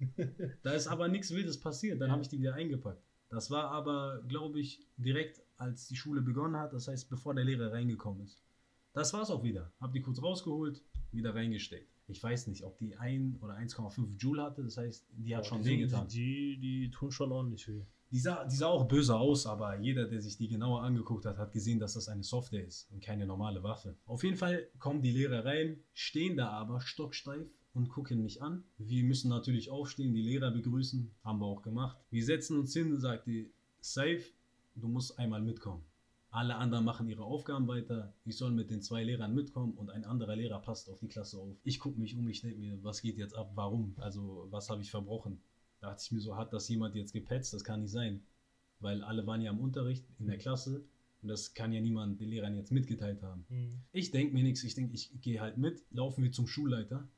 da 0.62 0.72
ist 0.72 0.86
aber 0.86 1.08
nichts 1.08 1.32
Wildes 1.32 1.58
passiert. 1.58 2.00
Dann 2.00 2.10
habe 2.10 2.22
ich 2.22 2.28
die 2.28 2.38
wieder 2.38 2.54
eingepackt. 2.54 3.02
Das 3.28 3.50
war 3.50 3.70
aber, 3.72 4.22
glaube 4.28 4.60
ich, 4.60 4.86
direkt 4.96 5.42
als 5.56 5.88
die 5.88 5.96
Schule 5.96 6.22
begonnen 6.22 6.56
hat, 6.56 6.72
das 6.72 6.86
heißt, 6.86 7.10
bevor 7.10 7.34
der 7.34 7.44
Lehrer 7.44 7.72
reingekommen 7.72 8.22
ist. 8.22 8.44
Das 8.92 9.12
war's 9.12 9.30
auch 9.30 9.42
wieder. 9.42 9.72
Hab 9.80 9.92
die 9.92 10.00
kurz 10.00 10.22
rausgeholt, 10.22 10.82
wieder 11.10 11.34
reingesteckt. 11.34 11.90
Ich 12.08 12.22
weiß 12.22 12.46
nicht, 12.46 12.62
ob 12.62 12.78
die 12.78 12.96
1 12.96 13.42
oder 13.42 13.56
1,5 13.56 14.16
Joule 14.16 14.42
hatte, 14.42 14.62
das 14.62 14.76
heißt, 14.76 15.08
die 15.10 15.36
hat 15.36 15.46
schon 15.46 15.62
die, 15.62 15.70
wehgetan. 15.70 16.06
die, 16.06 16.56
die, 16.60 16.80
die 16.80 16.90
tun 16.90 17.10
schon 17.10 17.32
ordentlich 17.32 17.66
weh. 17.66 17.84
Die 18.10 18.20
sah, 18.20 18.44
die 18.44 18.54
sah 18.54 18.68
auch 18.68 18.86
böse 18.86 19.16
aus, 19.16 19.46
aber 19.46 19.78
jeder, 19.80 20.06
der 20.06 20.22
sich 20.22 20.36
die 20.36 20.48
genauer 20.48 20.82
angeguckt 20.82 21.26
hat, 21.26 21.38
hat 21.38 21.52
gesehen, 21.52 21.80
dass 21.80 21.94
das 21.94 22.08
eine 22.08 22.22
Software 22.22 22.64
ist 22.64 22.88
und 22.92 23.02
keine 23.02 23.26
normale 23.26 23.62
Waffe. 23.62 23.96
Auf 24.06 24.22
jeden 24.22 24.36
Fall 24.36 24.68
kommen 24.78 25.02
die 25.02 25.10
Lehrer 25.10 25.44
rein, 25.44 25.80
stehen 25.92 26.36
da 26.36 26.50
aber 26.50 26.80
stocksteif 26.80 27.48
und 27.74 27.88
gucken 27.88 28.22
mich 28.22 28.42
an. 28.42 28.64
Wir 28.78 29.02
müssen 29.04 29.28
natürlich 29.28 29.70
aufstehen, 29.70 30.14
die 30.14 30.22
Lehrer 30.22 30.50
begrüßen, 30.50 31.10
haben 31.24 31.40
wir 31.40 31.46
auch 31.46 31.62
gemacht. 31.62 31.98
Wir 32.10 32.24
setzen 32.24 32.58
uns 32.58 32.72
hin 32.72 32.92
und 32.92 33.00
sagte, 33.00 33.50
Safe, 33.80 34.22
du 34.76 34.88
musst 34.88 35.18
einmal 35.18 35.42
mitkommen. 35.42 35.84
Alle 36.30 36.56
anderen 36.56 36.84
machen 36.84 37.08
ihre 37.08 37.24
Aufgaben 37.24 37.66
weiter. 37.66 38.14
Ich 38.24 38.36
soll 38.36 38.50
mit 38.50 38.70
den 38.70 38.82
zwei 38.82 39.04
Lehrern 39.04 39.34
mitkommen 39.34 39.74
und 39.74 39.90
ein 39.90 40.04
anderer 40.04 40.36
Lehrer 40.36 40.60
passt 40.60 40.90
auf 40.90 40.98
die 40.98 41.08
Klasse 41.08 41.38
auf. 41.38 41.56
Ich 41.64 41.78
gucke 41.78 41.98
mich 41.98 42.16
um, 42.16 42.28
ich 42.28 42.40
denke 42.40 42.58
mir, 42.58 42.82
was 42.82 43.00
geht 43.00 43.16
jetzt 43.16 43.34
ab? 43.34 43.52
Warum? 43.54 43.94
Also, 43.98 44.46
was 44.50 44.68
habe 44.68 44.82
ich 44.82 44.90
verbrochen? 44.90 45.40
Da 45.86 45.92
dachte 45.92 46.02
ich 46.04 46.10
mir 46.10 46.20
so, 46.20 46.36
hat 46.36 46.52
das 46.52 46.68
jemand 46.68 46.96
jetzt 46.96 47.12
gepetzt? 47.12 47.54
Das 47.54 47.62
kann 47.62 47.82
nicht 47.82 47.92
sein. 47.92 48.20
Weil 48.80 49.04
alle 49.04 49.24
waren 49.24 49.40
ja 49.40 49.52
im 49.52 49.60
Unterricht 49.60 50.04
in 50.18 50.26
der 50.26 50.36
Klasse 50.36 50.84
und 51.22 51.28
das 51.28 51.54
kann 51.54 51.72
ja 51.72 51.80
niemand 51.80 52.20
den 52.20 52.28
Lehrern 52.28 52.56
jetzt 52.56 52.72
mitgeteilt 52.72 53.22
haben. 53.22 53.46
Mhm. 53.48 53.82
Ich 53.92 54.10
denke 54.10 54.34
mir 54.34 54.42
nichts, 54.42 54.64
ich 54.64 54.74
denke, 54.74 54.94
ich 54.94 55.12
gehe 55.20 55.40
halt 55.40 55.58
mit, 55.58 55.84
laufen 55.92 56.24
wir 56.24 56.32
zum 56.32 56.48
Schulleiter. 56.48 57.08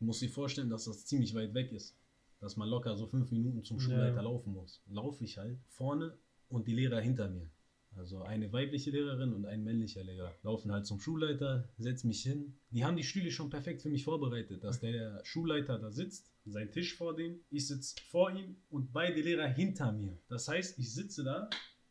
Muss 0.00 0.20
sich 0.20 0.32
vorstellen, 0.32 0.70
dass 0.70 0.86
das 0.86 1.04
ziemlich 1.04 1.34
weit 1.34 1.52
weg 1.52 1.70
ist. 1.70 1.98
Dass 2.40 2.56
man 2.56 2.66
locker 2.68 2.96
so 2.96 3.06
fünf 3.06 3.30
Minuten 3.30 3.62
zum 3.62 3.78
Schulleiter 3.78 4.16
Ja. 4.16 4.22
laufen 4.22 4.54
muss. 4.54 4.82
Laufe 4.88 5.22
ich 5.22 5.36
halt 5.36 5.58
vorne 5.68 6.16
und 6.48 6.66
die 6.66 6.74
Lehrer 6.74 7.00
hinter 7.00 7.28
mir. 7.28 7.50
Also 7.96 8.22
eine 8.22 8.52
weibliche 8.52 8.90
Lehrerin 8.90 9.32
und 9.32 9.46
ein 9.46 9.62
männlicher 9.62 10.02
Lehrer 10.02 10.34
laufen 10.42 10.72
halt 10.72 10.86
zum 10.86 11.00
Schulleiter, 11.00 11.68
setzen 11.78 12.08
mich 12.08 12.22
hin. 12.22 12.54
Die 12.70 12.84
haben 12.84 12.96
die 12.96 13.04
Stühle 13.04 13.30
schon 13.30 13.50
perfekt 13.50 13.82
für 13.82 13.88
mich 13.88 14.04
vorbereitet, 14.04 14.64
dass 14.64 14.80
der 14.80 15.20
Schulleiter 15.24 15.78
da 15.78 15.90
sitzt, 15.90 16.32
sein 16.44 16.70
Tisch 16.70 16.96
vor 16.96 17.14
dem, 17.14 17.40
ich 17.50 17.68
sitze 17.68 17.96
vor 18.08 18.30
ihm 18.30 18.56
und 18.70 18.92
beide 18.92 19.20
Lehrer 19.20 19.46
hinter 19.46 19.92
mir. 19.92 20.18
Das 20.28 20.48
heißt, 20.48 20.78
ich 20.78 20.92
sitze 20.92 21.24
da, 21.24 21.48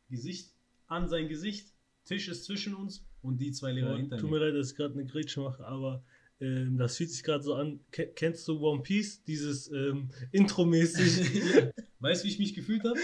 Gesicht 0.10 0.54
an 0.88 1.08
sein 1.08 1.28
Gesicht, 1.28 1.74
Tisch 2.06 2.28
ist 2.28 2.44
zwischen 2.46 2.76
uns 2.76 3.06
und 3.22 3.40
die 3.40 3.52
zwei 3.52 3.72
Lehrer 3.72 3.92
Boah, 3.92 3.98
hinter 3.98 4.18
tut 4.18 4.30
mir. 4.30 4.40
mir 4.40 4.46
leid, 4.48 4.56
dass 4.56 4.72
ich 4.72 4.78
gerade 4.78 4.94
eine 4.94 5.06
Grätsche 5.06 5.40
mache, 5.40 5.66
aber 5.66 6.04
ähm, 6.44 6.78
das 6.78 6.98
fühlt 6.98 7.10
sich 7.10 7.24
gerade 7.24 7.44
so 7.44 7.56
an. 7.56 7.80
Ke 7.92 8.08
kennst 8.08 8.48
du 8.48 8.60
One 8.60 8.84
Piece? 8.84 9.24
Dieses 9.24 9.72
ähm, 9.72 10.10
Intro-mäßig. 10.32 11.72
Weißt 12.00 12.24
du, 12.24 12.28
wie 12.28 12.32
ich 12.32 12.40
mich 12.40 12.54
gefühlt 12.54 12.84
habe? 12.84 13.00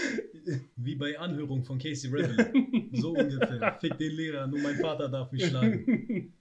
Wie 0.76 0.94
bei 0.94 1.18
Anhörung 1.18 1.64
von 1.64 1.78
Casey 1.78 2.10
Rebel. 2.10 2.52
So 2.92 3.12
ungefähr. 3.12 3.78
Fick 3.80 3.96
den 3.98 4.12
Lehrer, 4.12 4.48
nur 4.48 4.58
mein 4.58 4.74
Vater 4.76 5.08
darf 5.08 5.30
mich 5.30 5.46
schlagen. 5.46 6.34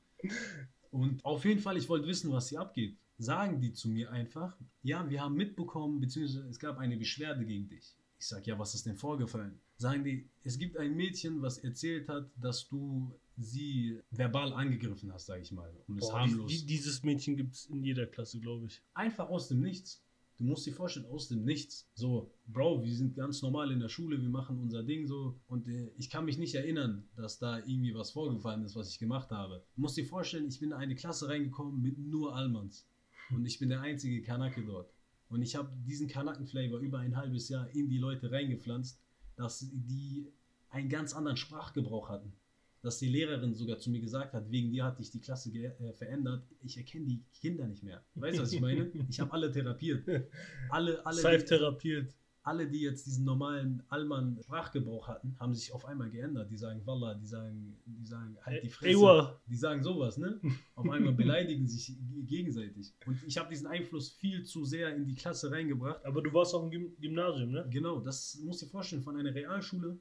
Und 0.90 1.24
auf 1.24 1.46
jeden 1.46 1.60
Fall, 1.60 1.78
ich 1.78 1.88
wollte 1.88 2.08
wissen, 2.08 2.32
was 2.32 2.50
hier 2.50 2.60
abgeht. 2.60 2.98
Sagen 3.20 3.62
die 3.62 3.72
zu 3.72 3.88
mir 3.88 4.12
einfach, 4.12 4.58
ja, 4.82 5.08
wir 5.08 5.22
haben 5.22 5.36
mitbekommen, 5.36 6.00
beziehungsweise 6.00 6.48
es 6.50 6.58
gab 6.58 6.80
eine 6.80 6.98
Beschwerde 6.98 7.46
gegen 7.46 7.70
dich. 7.70 7.96
Ich 8.18 8.28
sag, 8.28 8.48
ja, 8.48 8.58
was 8.58 8.74
ist 8.74 8.88
denn 8.88 8.96
vorgefallen? 8.96 9.62
Sagen 9.80 10.04
die, 10.04 10.28
es 10.44 10.60
gibt 10.60 10.76
ein 10.76 10.94
Mädchen, 10.94 11.42
was 11.42 11.58
erzählt 11.60 12.10
hat, 12.10 12.30
dass 12.36 12.68
du 12.68 13.14
sie 13.38 13.98
verbal 14.12 14.52
angegriffen 14.52 15.14
hast, 15.14 15.28
sag 15.28 15.42
ich 15.42 15.54
mal. 15.54 15.74
Und 15.88 16.00
ist 16.00 16.10
Boah, 16.10 16.20
harmlos. 16.20 16.52
die, 16.52 16.66
dieses 16.66 17.02
Mädchen 17.04 17.38
gibt 17.38 17.56
es 17.56 17.68
in 17.68 17.82
jeder 17.82 18.06
Klasse, 18.06 18.42
glaube 18.42 18.66
ich. 18.66 18.82
Einfach 18.94 19.30
aus 19.30 19.48
dem 19.48 19.62
Nichts. 19.62 20.04
Du 20.38 20.44
musst 20.44 20.66
dir 20.66 20.74
vorstellen, 20.74 21.06
aus 21.06 21.30
dem 21.30 21.46
Nichts. 21.46 21.88
So, 21.94 22.30
Bro, 22.48 22.84
wir 22.84 22.94
sind 22.94 23.16
ganz 23.16 23.42
normal 23.42 23.72
in 23.72 23.80
der 23.80 23.88
Schule, 23.88 24.22
wir 24.22 24.30
machen 24.30 24.60
unser 24.60 24.84
Ding 24.84 25.08
so. 25.08 25.40
Und 25.48 25.70
äh, 25.70 25.92
ich 25.98 26.10
kann 26.10 26.26
mich 26.26 26.38
nicht 26.38 26.56
erinnern, 26.56 27.08
dass 27.16 27.40
da 27.40 27.60
irgendwie 27.60 27.96
was 27.96 28.12
vorgefallen 28.12 28.66
ist, 28.66 28.76
was 28.76 28.90
ich 28.90 29.00
gemacht 29.00 29.32
habe. 29.32 29.64
Du 29.76 29.82
musst 29.82 29.96
dir 29.96 30.06
vorstellen, 30.06 30.50
ich 30.50 30.60
bin 30.60 30.72
in 30.72 30.76
eine 30.76 30.96
Klasse 30.96 31.30
reingekommen 31.30 31.82
mit 31.82 31.98
nur 31.98 32.36
Almans. 32.36 32.86
Und 33.32 33.46
ich 33.46 33.60
bin 33.60 33.70
der 33.70 33.80
einzige 33.80 34.22
Kanake 34.24 34.62
dort. 34.66 34.92
Und 35.30 35.42
ich 35.42 35.56
habe 35.56 35.72
diesen 35.88 36.10
Kanaken-Flavor 36.10 36.80
über 36.80 37.00
ein 37.00 37.16
halbes 37.16 37.48
Jahr 37.48 37.70
in 37.74 37.88
die 37.88 37.98
Leute 37.98 38.30
reingepflanzt, 38.30 39.00
dass 39.40 39.66
die 39.72 40.28
einen 40.70 40.90
ganz 40.90 41.16
anderen 41.16 41.38
Sprachgebrauch 41.38 42.10
hatten. 42.10 42.34
Dass 42.82 43.00
die 43.00 43.08
Lehrerin 43.08 43.56
sogar 43.56 43.80
zu 43.80 43.90
mir 43.90 44.00
gesagt 44.00 44.34
hat, 44.34 44.52
wegen 44.52 44.72
dir 44.72 44.84
hatte 44.86 45.02
ich 45.02 45.12
die 45.12 45.20
Klasse 45.20 45.50
äh, 45.52 45.94
verändert. 45.94 46.44
Ich 46.62 46.78
erkenne 46.78 47.06
die 47.06 47.24
Kinder 47.34 47.66
nicht 47.66 47.84
mehr. 47.84 48.04
Weißt 48.16 48.38
du, 48.38 48.44
was 48.44 48.54
ich 48.54 48.62
meine? 48.62 48.92
Ich 49.10 49.20
habe 49.20 49.32
alle 49.34 49.52
therapiert. 49.52 50.08
Alle, 50.70 51.06
alle, 51.06 51.22
Safe 51.22 51.44
therapiert. 51.44 52.14
Alle, 52.50 52.68
die 52.68 52.82
jetzt 52.82 53.06
diesen 53.06 53.26
normalen 53.26 53.84
Allmann-Sprachgebrauch 53.90 55.08
hatten, 55.08 55.36
haben 55.40 55.54
sich 55.54 55.72
auf 55.72 55.86
einmal 55.86 56.10
geändert. 56.10 56.50
Die 56.50 56.58
sagen 56.58 56.82
Wallah, 56.84 57.14
die 57.14 57.28
sagen, 57.28 57.78
die 57.86 58.06
sagen 58.08 58.38
halt 58.42 58.64
die 58.64 58.70
Fresse. 58.70 58.92
Ewa. 58.92 59.40
Die 59.46 59.56
sagen 59.56 59.84
sowas, 59.84 60.18
ne? 60.18 60.42
Auf 60.74 60.90
einmal 60.90 61.14
beleidigen 61.14 61.68
sich 61.68 61.96
gegenseitig. 62.26 62.92
Und 63.06 63.24
ich 63.24 63.38
habe 63.38 63.50
diesen 63.50 63.68
Einfluss 63.68 64.10
viel 64.10 64.44
zu 64.44 64.66
sehr 64.66 64.96
in 64.96 65.06
die 65.06 65.14
Klasse 65.14 65.52
reingebracht. 65.52 66.04
Aber 66.06 66.24
du 66.24 66.34
warst 66.34 66.56
auch 66.56 66.64
im 66.64 66.72
Gym 66.72 66.96
Gymnasium, 67.00 67.52
ne? 67.52 67.68
Genau, 67.70 68.00
das 68.00 68.40
musst 68.44 68.64
du 68.64 68.66
dir 68.66 68.72
vorstellen, 68.72 69.04
von 69.04 69.16
einer 69.16 69.34
Realschule 69.36 70.00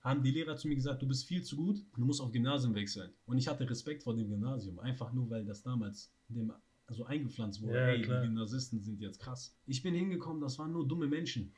haben 0.00 0.22
die 0.22 0.30
Lehrer 0.30 0.56
zu 0.56 0.68
mir 0.68 0.76
gesagt, 0.76 1.02
du 1.02 1.08
bist 1.08 1.26
viel 1.26 1.42
zu 1.42 1.56
gut, 1.56 1.84
du 1.96 2.04
musst 2.04 2.20
auf 2.20 2.30
Gymnasium 2.30 2.76
wechseln. 2.76 3.10
Und 3.26 3.38
ich 3.38 3.48
hatte 3.48 3.68
Respekt 3.68 4.04
vor 4.04 4.14
dem 4.14 4.28
Gymnasium, 4.28 4.78
einfach 4.78 5.12
nur, 5.12 5.28
weil 5.28 5.44
das 5.44 5.64
damals 5.64 6.14
dem 6.28 6.52
so 6.90 7.04
eingepflanzt 7.04 7.60
wurde, 7.60 7.74
Ja, 7.74 7.86
hey, 7.86 8.00
die 8.00 8.06
Gymnasisten 8.06 8.80
sind 8.80 9.00
jetzt 9.00 9.20
krass. 9.20 9.54
Ich 9.66 9.82
bin 9.82 9.94
hingekommen, 9.94 10.40
das 10.40 10.58
waren 10.58 10.72
nur 10.72 10.86
dumme 10.86 11.06
Menschen. 11.06 11.52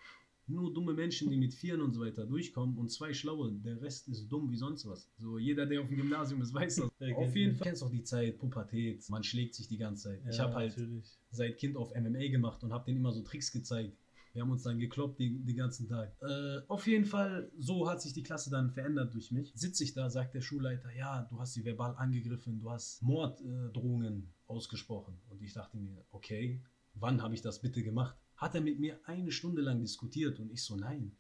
Nur 0.50 0.72
dumme 0.72 0.92
Menschen, 0.92 1.30
die 1.30 1.36
mit 1.36 1.54
Vieren 1.54 1.80
und 1.80 1.92
so 1.92 2.00
weiter 2.00 2.26
durchkommen 2.26 2.76
und 2.76 2.90
zwei 2.90 3.12
Schlaue. 3.14 3.52
Der 3.52 3.80
Rest 3.80 4.08
ist 4.08 4.28
dumm 4.28 4.50
wie 4.50 4.56
sonst 4.56 4.86
was. 4.86 5.08
So, 5.18 5.38
jeder, 5.38 5.66
der 5.66 5.80
auf 5.80 5.88
dem 5.88 5.96
Gymnasium 5.96 6.42
ist, 6.42 6.52
weiß 6.52 6.76
das. 6.76 6.90
Ja, 7.00 7.14
auf 7.14 7.22
kennt 7.22 7.36
jeden. 7.36 7.52
Fall. 7.52 7.58
Du 7.58 7.64
kennst 7.64 7.82
auch 7.82 7.90
die 7.90 8.02
Zeit, 8.02 8.38
Pubertät, 8.38 9.08
man 9.08 9.22
schlägt 9.22 9.54
sich 9.54 9.68
die 9.68 9.78
ganze 9.78 10.10
Zeit. 10.10 10.20
ich 10.28 10.36
Ja, 10.36 10.44
habe 10.44 10.54
halt 10.54 10.76
Natürlich. 10.76 11.18
seit 11.30 11.56
Kind 11.56 11.76
auf 11.76 11.94
MMA 11.94 12.28
gemacht 12.28 12.62
und 12.62 12.72
habe 12.72 12.84
denen 12.84 12.98
immer 12.98 13.12
so 13.12 13.22
Tricks 13.22 13.52
gezeigt. 13.52 13.96
Wir 14.32 14.42
haben 14.42 14.50
uns 14.50 14.62
dann 14.62 14.78
gekloppt 14.78 15.18
den, 15.18 15.44
den 15.44 15.56
ganzen 15.56 15.88
Tag. 15.88 16.14
Äh, 16.20 16.60
auf 16.68 16.86
jeden 16.86 17.04
Fall, 17.04 17.50
so 17.58 17.88
hat 17.88 18.00
sich 18.00 18.12
die 18.12 18.22
Klasse 18.22 18.50
dann 18.50 18.70
verändert 18.70 19.12
durch 19.14 19.32
mich. 19.32 19.50
Sitze 19.54 19.82
ich 19.82 19.92
da, 19.92 20.08
sagt 20.08 20.34
der 20.34 20.40
Schulleiter, 20.40 20.92
ja, 20.94 21.26
du 21.30 21.38
hast 21.40 21.54
sie 21.54 21.64
verbal 21.64 21.96
angegriffen, 21.96 22.60
du 22.60 22.70
hast 22.70 23.02
Morddrohungen 23.02 23.72
Drohungen 23.72 24.34
ausgesprochen. 24.46 25.18
Und 25.30 25.42
ich 25.42 25.52
dachte 25.52 25.76
mir, 25.78 26.04
okay, 26.12 26.60
wann 26.94 27.22
habe 27.22 27.34
ich 27.34 27.42
das 27.42 27.60
bitte 27.60 27.82
gemacht? 27.82 28.16
Hat 28.40 28.54
er 28.54 28.62
mit 28.62 28.80
mir 28.80 28.98
eine 29.04 29.30
Stunde 29.30 29.60
lang 29.60 29.80
diskutiert 29.82 30.40
und 30.40 30.50
ich 30.50 30.64
so, 30.64 30.74
nein. 30.74 31.12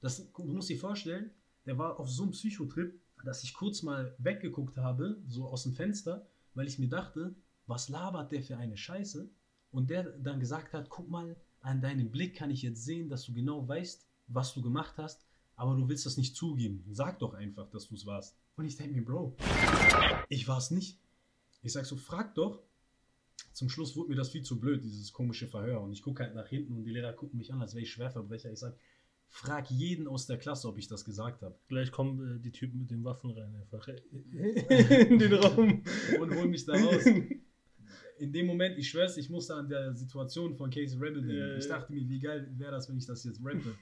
Das, 0.00 0.30
du 0.32 0.44
musst 0.44 0.68
dir 0.68 0.78
vorstellen, 0.78 1.32
der 1.66 1.76
war 1.78 1.98
auf 1.98 2.08
so 2.08 2.22
einem 2.22 2.30
Psychotrip, 2.30 3.00
dass 3.24 3.42
ich 3.42 3.54
kurz 3.54 3.82
mal 3.82 4.14
weggeguckt 4.18 4.76
habe, 4.76 5.20
so 5.26 5.48
aus 5.48 5.64
dem 5.64 5.72
Fenster, 5.72 6.28
weil 6.54 6.68
ich 6.68 6.78
mir 6.78 6.88
dachte, 6.88 7.34
was 7.66 7.88
labert 7.88 8.30
der 8.30 8.42
für 8.42 8.56
eine 8.56 8.76
Scheiße? 8.76 9.28
Und 9.72 9.90
der 9.90 10.04
dann 10.04 10.38
gesagt 10.38 10.74
hat, 10.74 10.88
guck 10.88 11.10
mal, 11.10 11.34
an 11.60 11.80
deinem 11.80 12.12
Blick 12.12 12.36
kann 12.36 12.50
ich 12.50 12.62
jetzt 12.62 12.84
sehen, 12.84 13.08
dass 13.08 13.24
du 13.24 13.32
genau 13.32 13.66
weißt, 13.66 14.06
was 14.28 14.54
du 14.54 14.62
gemacht 14.62 14.94
hast, 14.96 15.26
aber 15.56 15.74
du 15.74 15.88
willst 15.88 16.06
das 16.06 16.16
nicht 16.16 16.36
zugeben. 16.36 16.84
Sag 16.92 17.18
doch 17.18 17.34
einfach, 17.34 17.68
dass 17.70 17.88
du 17.88 17.96
es 17.96 18.06
warst. 18.06 18.36
Und 18.54 18.66
ich 18.66 18.76
denke 18.76 18.94
mir, 18.94 19.04
Bro, 19.04 19.36
ich 20.28 20.46
war 20.46 20.58
es 20.58 20.70
nicht. 20.70 21.00
Ich 21.62 21.72
sag 21.72 21.84
so, 21.84 21.96
frag 21.96 22.36
doch. 22.36 22.62
Zum 23.52 23.68
Schluss 23.68 23.96
wurde 23.96 24.10
mir 24.10 24.16
das 24.16 24.30
viel 24.30 24.42
zu 24.42 24.58
blöd, 24.58 24.82
dieses 24.82 25.12
komische 25.12 25.46
Verhör. 25.46 25.80
Und 25.80 25.92
ich 25.92 26.02
gucke 26.02 26.24
halt 26.24 26.34
nach 26.34 26.48
hinten 26.48 26.76
und 26.76 26.84
die 26.84 26.90
Lehrer 26.90 27.12
gucken 27.12 27.38
mich 27.38 27.52
an, 27.52 27.60
als 27.60 27.74
wäre 27.74 27.82
ich 27.82 27.92
Schwerverbrecher. 27.92 28.50
Ich 28.50 28.58
sag, 28.58 28.76
frag 29.28 29.70
jeden 29.70 30.08
aus 30.08 30.26
der 30.26 30.38
Klasse, 30.38 30.68
ob 30.68 30.78
ich 30.78 30.88
das 30.88 31.04
gesagt 31.04 31.42
habe. 31.42 31.56
Gleich 31.68 31.90
kommen 31.90 32.36
äh, 32.36 32.40
die 32.40 32.52
Typen 32.52 32.80
mit 32.80 32.90
den 32.90 33.04
Waffen 33.04 33.30
rein, 33.30 33.54
einfach. 33.54 33.86
In 34.08 35.18
den 35.18 35.34
Raum. 35.34 35.82
und 36.20 36.34
hol 36.34 36.48
mich 36.48 36.64
da 36.64 36.74
raus. 36.74 37.04
In 38.18 38.32
dem 38.32 38.46
Moment, 38.46 38.78
ich 38.78 38.88
schwör's, 38.88 39.16
ich 39.16 39.28
musste 39.28 39.54
an 39.54 39.68
der 39.68 39.92
Situation 39.92 40.54
von 40.54 40.70
Casey 40.70 40.98
Rebel 40.98 41.22
denken. 41.22 41.36
Ja, 41.36 41.56
ich 41.56 41.66
dachte 41.66 41.92
mir, 41.92 42.08
wie 42.08 42.20
geil 42.20 42.48
wäre 42.56 42.70
das, 42.70 42.88
wenn 42.88 42.96
ich 42.96 43.06
das 43.06 43.24
jetzt 43.24 43.40
rappe. 43.44 43.74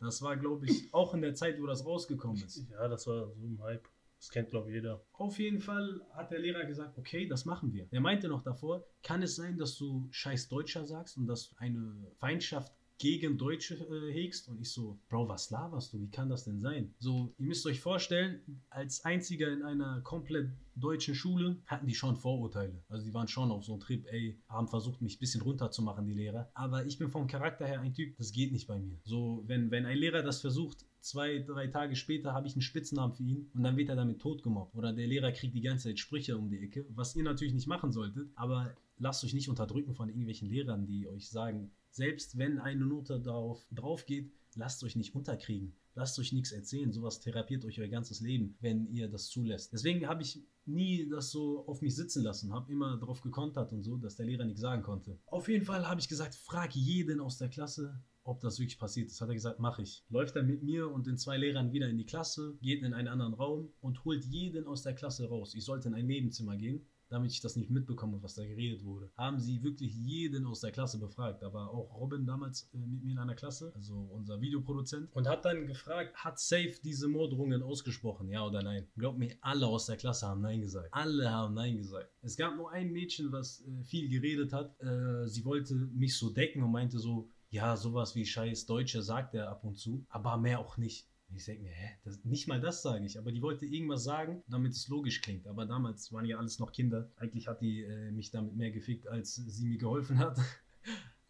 Das 0.00 0.22
war, 0.22 0.36
glaube 0.36 0.66
ich, 0.66 0.92
auch 0.92 1.14
in 1.14 1.22
der 1.22 1.34
Zeit, 1.34 1.60
wo 1.60 1.66
das 1.66 1.84
rausgekommen 1.84 2.42
ist. 2.44 2.64
Ja, 2.70 2.86
das 2.86 3.06
war 3.08 3.32
so 3.34 3.46
ein 3.46 3.60
Hype. 3.62 3.88
Das 4.18 4.30
kennt, 4.30 4.50
glaube 4.50 4.70
ich, 4.70 4.74
jeder. 4.74 5.04
Auf 5.12 5.38
jeden 5.38 5.60
Fall 5.60 6.00
hat 6.12 6.30
der 6.30 6.38
Lehrer 6.38 6.64
gesagt, 6.64 6.98
okay, 6.98 7.26
das 7.26 7.44
machen 7.44 7.72
wir. 7.72 7.86
Er 7.90 8.00
meinte 8.00 8.28
noch 8.28 8.42
davor, 8.42 8.84
kann 9.02 9.22
es 9.22 9.36
sein, 9.36 9.58
dass 9.58 9.76
du 9.76 10.08
scheiß 10.10 10.48
Deutscher 10.48 10.84
sagst 10.86 11.16
und 11.16 11.26
dass 11.26 11.50
du 11.50 11.56
eine 11.58 12.10
Feindschaft 12.16 12.72
gegen 12.98 13.36
Deutsche 13.36 13.74
äh, 13.74 14.12
hegst? 14.12 14.48
Und 14.48 14.60
ich 14.60 14.72
so, 14.72 14.98
Bro, 15.08 15.28
was 15.28 15.50
laberst 15.50 15.92
du? 15.92 16.00
Wie 16.00 16.10
kann 16.10 16.28
das 16.28 16.44
denn 16.44 16.60
sein? 16.60 16.94
So, 16.98 17.34
ihr 17.38 17.46
müsst 17.46 17.66
euch 17.66 17.80
vorstellen, 17.80 18.40
als 18.70 19.04
einziger 19.04 19.52
in 19.52 19.62
einer 19.62 20.00
komplett 20.02 20.50
deutschen 20.74 21.14
Schule 21.14 21.56
hatten 21.66 21.86
die 21.86 21.94
schon 21.94 22.16
Vorurteile. 22.16 22.82
Also 22.88 23.04
die 23.04 23.14
waren 23.14 23.28
schon 23.28 23.50
auf 23.50 23.64
so 23.64 23.72
einem 23.72 23.80
Trip, 23.80 24.06
ey, 24.10 24.38
haben 24.48 24.68
versucht, 24.68 25.00
mich 25.02 25.16
ein 25.16 25.20
bisschen 25.20 25.42
runterzumachen, 25.42 26.06
die 26.06 26.14
Lehrer. 26.14 26.50
Aber 26.54 26.84
ich 26.84 26.98
bin 26.98 27.10
vom 27.10 27.26
Charakter 27.26 27.66
her 27.66 27.80
ein 27.80 27.94
Typ, 27.94 28.16
das 28.16 28.32
geht 28.32 28.52
nicht 28.52 28.66
bei 28.66 28.78
mir. 28.78 28.98
So, 29.04 29.44
wenn, 29.46 29.70
wenn 29.70 29.86
ein 29.86 29.98
Lehrer 29.98 30.22
das 30.22 30.40
versucht, 30.40 30.84
zwei, 31.06 31.38
drei 31.38 31.68
Tage 31.68 31.96
später 31.96 32.32
habe 32.32 32.46
ich 32.48 32.54
einen 32.54 32.62
Spitznamen 32.62 33.14
für 33.14 33.22
ihn 33.22 33.50
und 33.54 33.62
dann 33.62 33.76
wird 33.76 33.88
er 33.88 33.96
damit 33.96 34.20
totgemobbt. 34.20 34.74
Oder 34.74 34.92
der 34.92 35.06
Lehrer 35.06 35.32
kriegt 35.32 35.54
die 35.54 35.60
ganze 35.60 35.88
Zeit 35.88 35.98
Sprüche 35.98 36.36
um 36.36 36.50
die 36.50 36.58
Ecke, 36.58 36.84
was 36.90 37.14
ihr 37.14 37.22
natürlich 37.22 37.54
nicht 37.54 37.68
machen 37.68 37.92
solltet, 37.92 38.30
aber 38.34 38.74
lasst 38.98 39.24
euch 39.24 39.34
nicht 39.34 39.48
unterdrücken 39.48 39.94
von 39.94 40.08
irgendwelchen 40.08 40.48
Lehrern, 40.48 40.86
die 40.86 41.06
euch 41.08 41.28
sagen, 41.28 41.70
selbst 41.90 42.36
wenn 42.36 42.58
eine 42.58 42.84
Note 42.84 43.20
darauf 43.20 43.66
drauf 43.70 44.04
geht, 44.04 44.32
lasst 44.56 44.82
euch 44.84 44.96
nicht 44.96 45.14
unterkriegen. 45.14 45.74
Lasst 45.94 46.18
euch 46.18 46.32
nichts 46.32 46.52
erzählen. 46.52 46.92
Sowas 46.92 47.20
therapiert 47.20 47.64
euch 47.64 47.80
euer 47.80 47.88
ganzes 47.88 48.20
Leben, 48.20 48.54
wenn 48.60 48.86
ihr 48.86 49.08
das 49.08 49.28
zulässt. 49.28 49.72
Deswegen 49.72 50.06
habe 50.06 50.22
ich 50.22 50.42
nie 50.66 51.08
das 51.08 51.30
so 51.30 51.66
auf 51.66 51.80
mich 51.80 51.96
sitzen 51.96 52.22
lassen, 52.22 52.52
habe 52.52 52.70
immer 52.70 52.98
darauf 52.98 53.22
gekontert 53.22 53.72
und 53.72 53.82
so, 53.82 53.96
dass 53.96 54.16
der 54.16 54.26
Lehrer 54.26 54.44
nichts 54.44 54.60
sagen 54.60 54.82
konnte. 54.82 55.18
Auf 55.26 55.48
jeden 55.48 55.64
Fall 55.64 55.88
habe 55.88 56.00
ich 56.00 56.08
gesagt, 56.08 56.34
frag 56.34 56.74
jeden 56.74 57.20
aus 57.20 57.38
der 57.38 57.48
Klasse, 57.48 57.98
ob 58.26 58.40
das 58.40 58.58
wirklich 58.58 58.78
passiert 58.78 59.10
ist. 59.10 59.20
Hat 59.20 59.28
er 59.28 59.34
gesagt, 59.34 59.60
mache 59.60 59.82
ich. 59.82 60.04
Läuft 60.08 60.36
dann 60.36 60.46
mit 60.46 60.62
mir 60.62 60.90
und 60.90 61.06
den 61.06 61.16
zwei 61.16 61.36
Lehrern 61.36 61.72
wieder 61.72 61.88
in 61.88 61.96
die 61.96 62.06
Klasse, 62.06 62.56
geht 62.60 62.82
in 62.82 62.92
einen 62.92 63.08
anderen 63.08 63.34
Raum 63.34 63.72
und 63.80 64.04
holt 64.04 64.24
jeden 64.24 64.66
aus 64.66 64.82
der 64.82 64.94
Klasse 64.94 65.28
raus. 65.28 65.54
Ich 65.54 65.64
sollte 65.64 65.88
in 65.88 65.94
ein 65.94 66.06
Nebenzimmer 66.06 66.56
gehen, 66.56 66.86
damit 67.08 67.30
ich 67.30 67.40
das 67.40 67.56
nicht 67.56 67.70
mitbekomme, 67.70 68.22
was 68.22 68.34
da 68.34 68.44
geredet 68.44 68.84
wurde. 68.84 69.10
Haben 69.16 69.38
sie 69.38 69.62
wirklich 69.62 69.94
jeden 69.94 70.46
aus 70.46 70.60
der 70.60 70.72
Klasse 70.72 70.98
befragt. 70.98 71.42
Da 71.42 71.52
war 71.52 71.70
auch 71.70 71.94
Robin 72.00 72.26
damals 72.26 72.68
äh, 72.74 72.78
mit 72.78 73.04
mir 73.04 73.12
in 73.12 73.18
einer 73.18 73.34
Klasse, 73.34 73.72
also 73.74 73.94
unser 74.12 74.40
Videoproduzent, 74.40 75.08
und 75.14 75.28
hat 75.28 75.44
dann 75.44 75.66
gefragt, 75.66 76.16
hat 76.16 76.40
Safe 76.40 76.74
diese 76.82 77.08
Morddrohungen 77.08 77.62
ausgesprochen, 77.62 78.28
ja 78.28 78.44
oder 78.44 78.62
nein? 78.62 78.88
Glaubt 78.96 79.18
mir, 79.18 79.36
alle 79.40 79.66
aus 79.66 79.86
der 79.86 79.96
Klasse 79.96 80.26
haben 80.26 80.40
Nein 80.40 80.60
gesagt. 80.60 80.88
Alle 80.92 81.30
haben 81.30 81.54
Nein 81.54 81.76
gesagt. 81.76 82.10
Es 82.22 82.36
gab 82.36 82.56
nur 82.56 82.70
ein 82.72 82.92
Mädchen, 82.92 83.30
was 83.30 83.64
äh, 83.64 83.84
viel 83.84 84.08
geredet 84.08 84.52
hat. 84.52 84.80
Äh, 84.80 85.28
sie 85.28 85.44
wollte 85.44 85.74
mich 85.74 86.16
so 86.16 86.30
decken 86.30 86.62
und 86.62 86.72
meinte 86.72 86.98
so, 86.98 87.30
ja, 87.56 87.76
sowas 87.76 88.14
wie 88.14 88.26
scheiß 88.26 88.66
Deutsche 88.66 89.02
sagt 89.02 89.34
er 89.34 89.48
ab 89.48 89.64
und 89.64 89.78
zu, 89.78 90.04
aber 90.10 90.36
mehr 90.36 90.60
auch 90.60 90.76
nicht. 90.76 91.08
Ich 91.34 91.44
denke 91.46 91.64
mir, 91.64 91.72
hä, 91.72 91.88
das, 92.04 92.22
nicht 92.24 92.46
mal 92.46 92.60
das 92.60 92.82
sage 92.82 93.04
ich, 93.04 93.18
aber 93.18 93.32
die 93.32 93.42
wollte 93.42 93.66
irgendwas 93.66 94.04
sagen, 94.04 94.44
damit 94.46 94.72
es 94.72 94.88
logisch 94.88 95.22
klingt. 95.22 95.46
Aber 95.48 95.64
damals 95.66 96.12
waren 96.12 96.26
ja 96.26 96.38
alles 96.38 96.58
noch 96.58 96.70
Kinder. 96.70 97.10
Eigentlich 97.16 97.48
hat 97.48 97.62
die 97.62 97.82
äh, 97.82 98.12
mich 98.12 98.30
damit 98.30 98.54
mehr 98.54 98.70
gefickt, 98.70 99.08
als 99.08 99.34
sie 99.34 99.66
mir 99.66 99.78
geholfen 99.78 100.18
hat. 100.18 100.38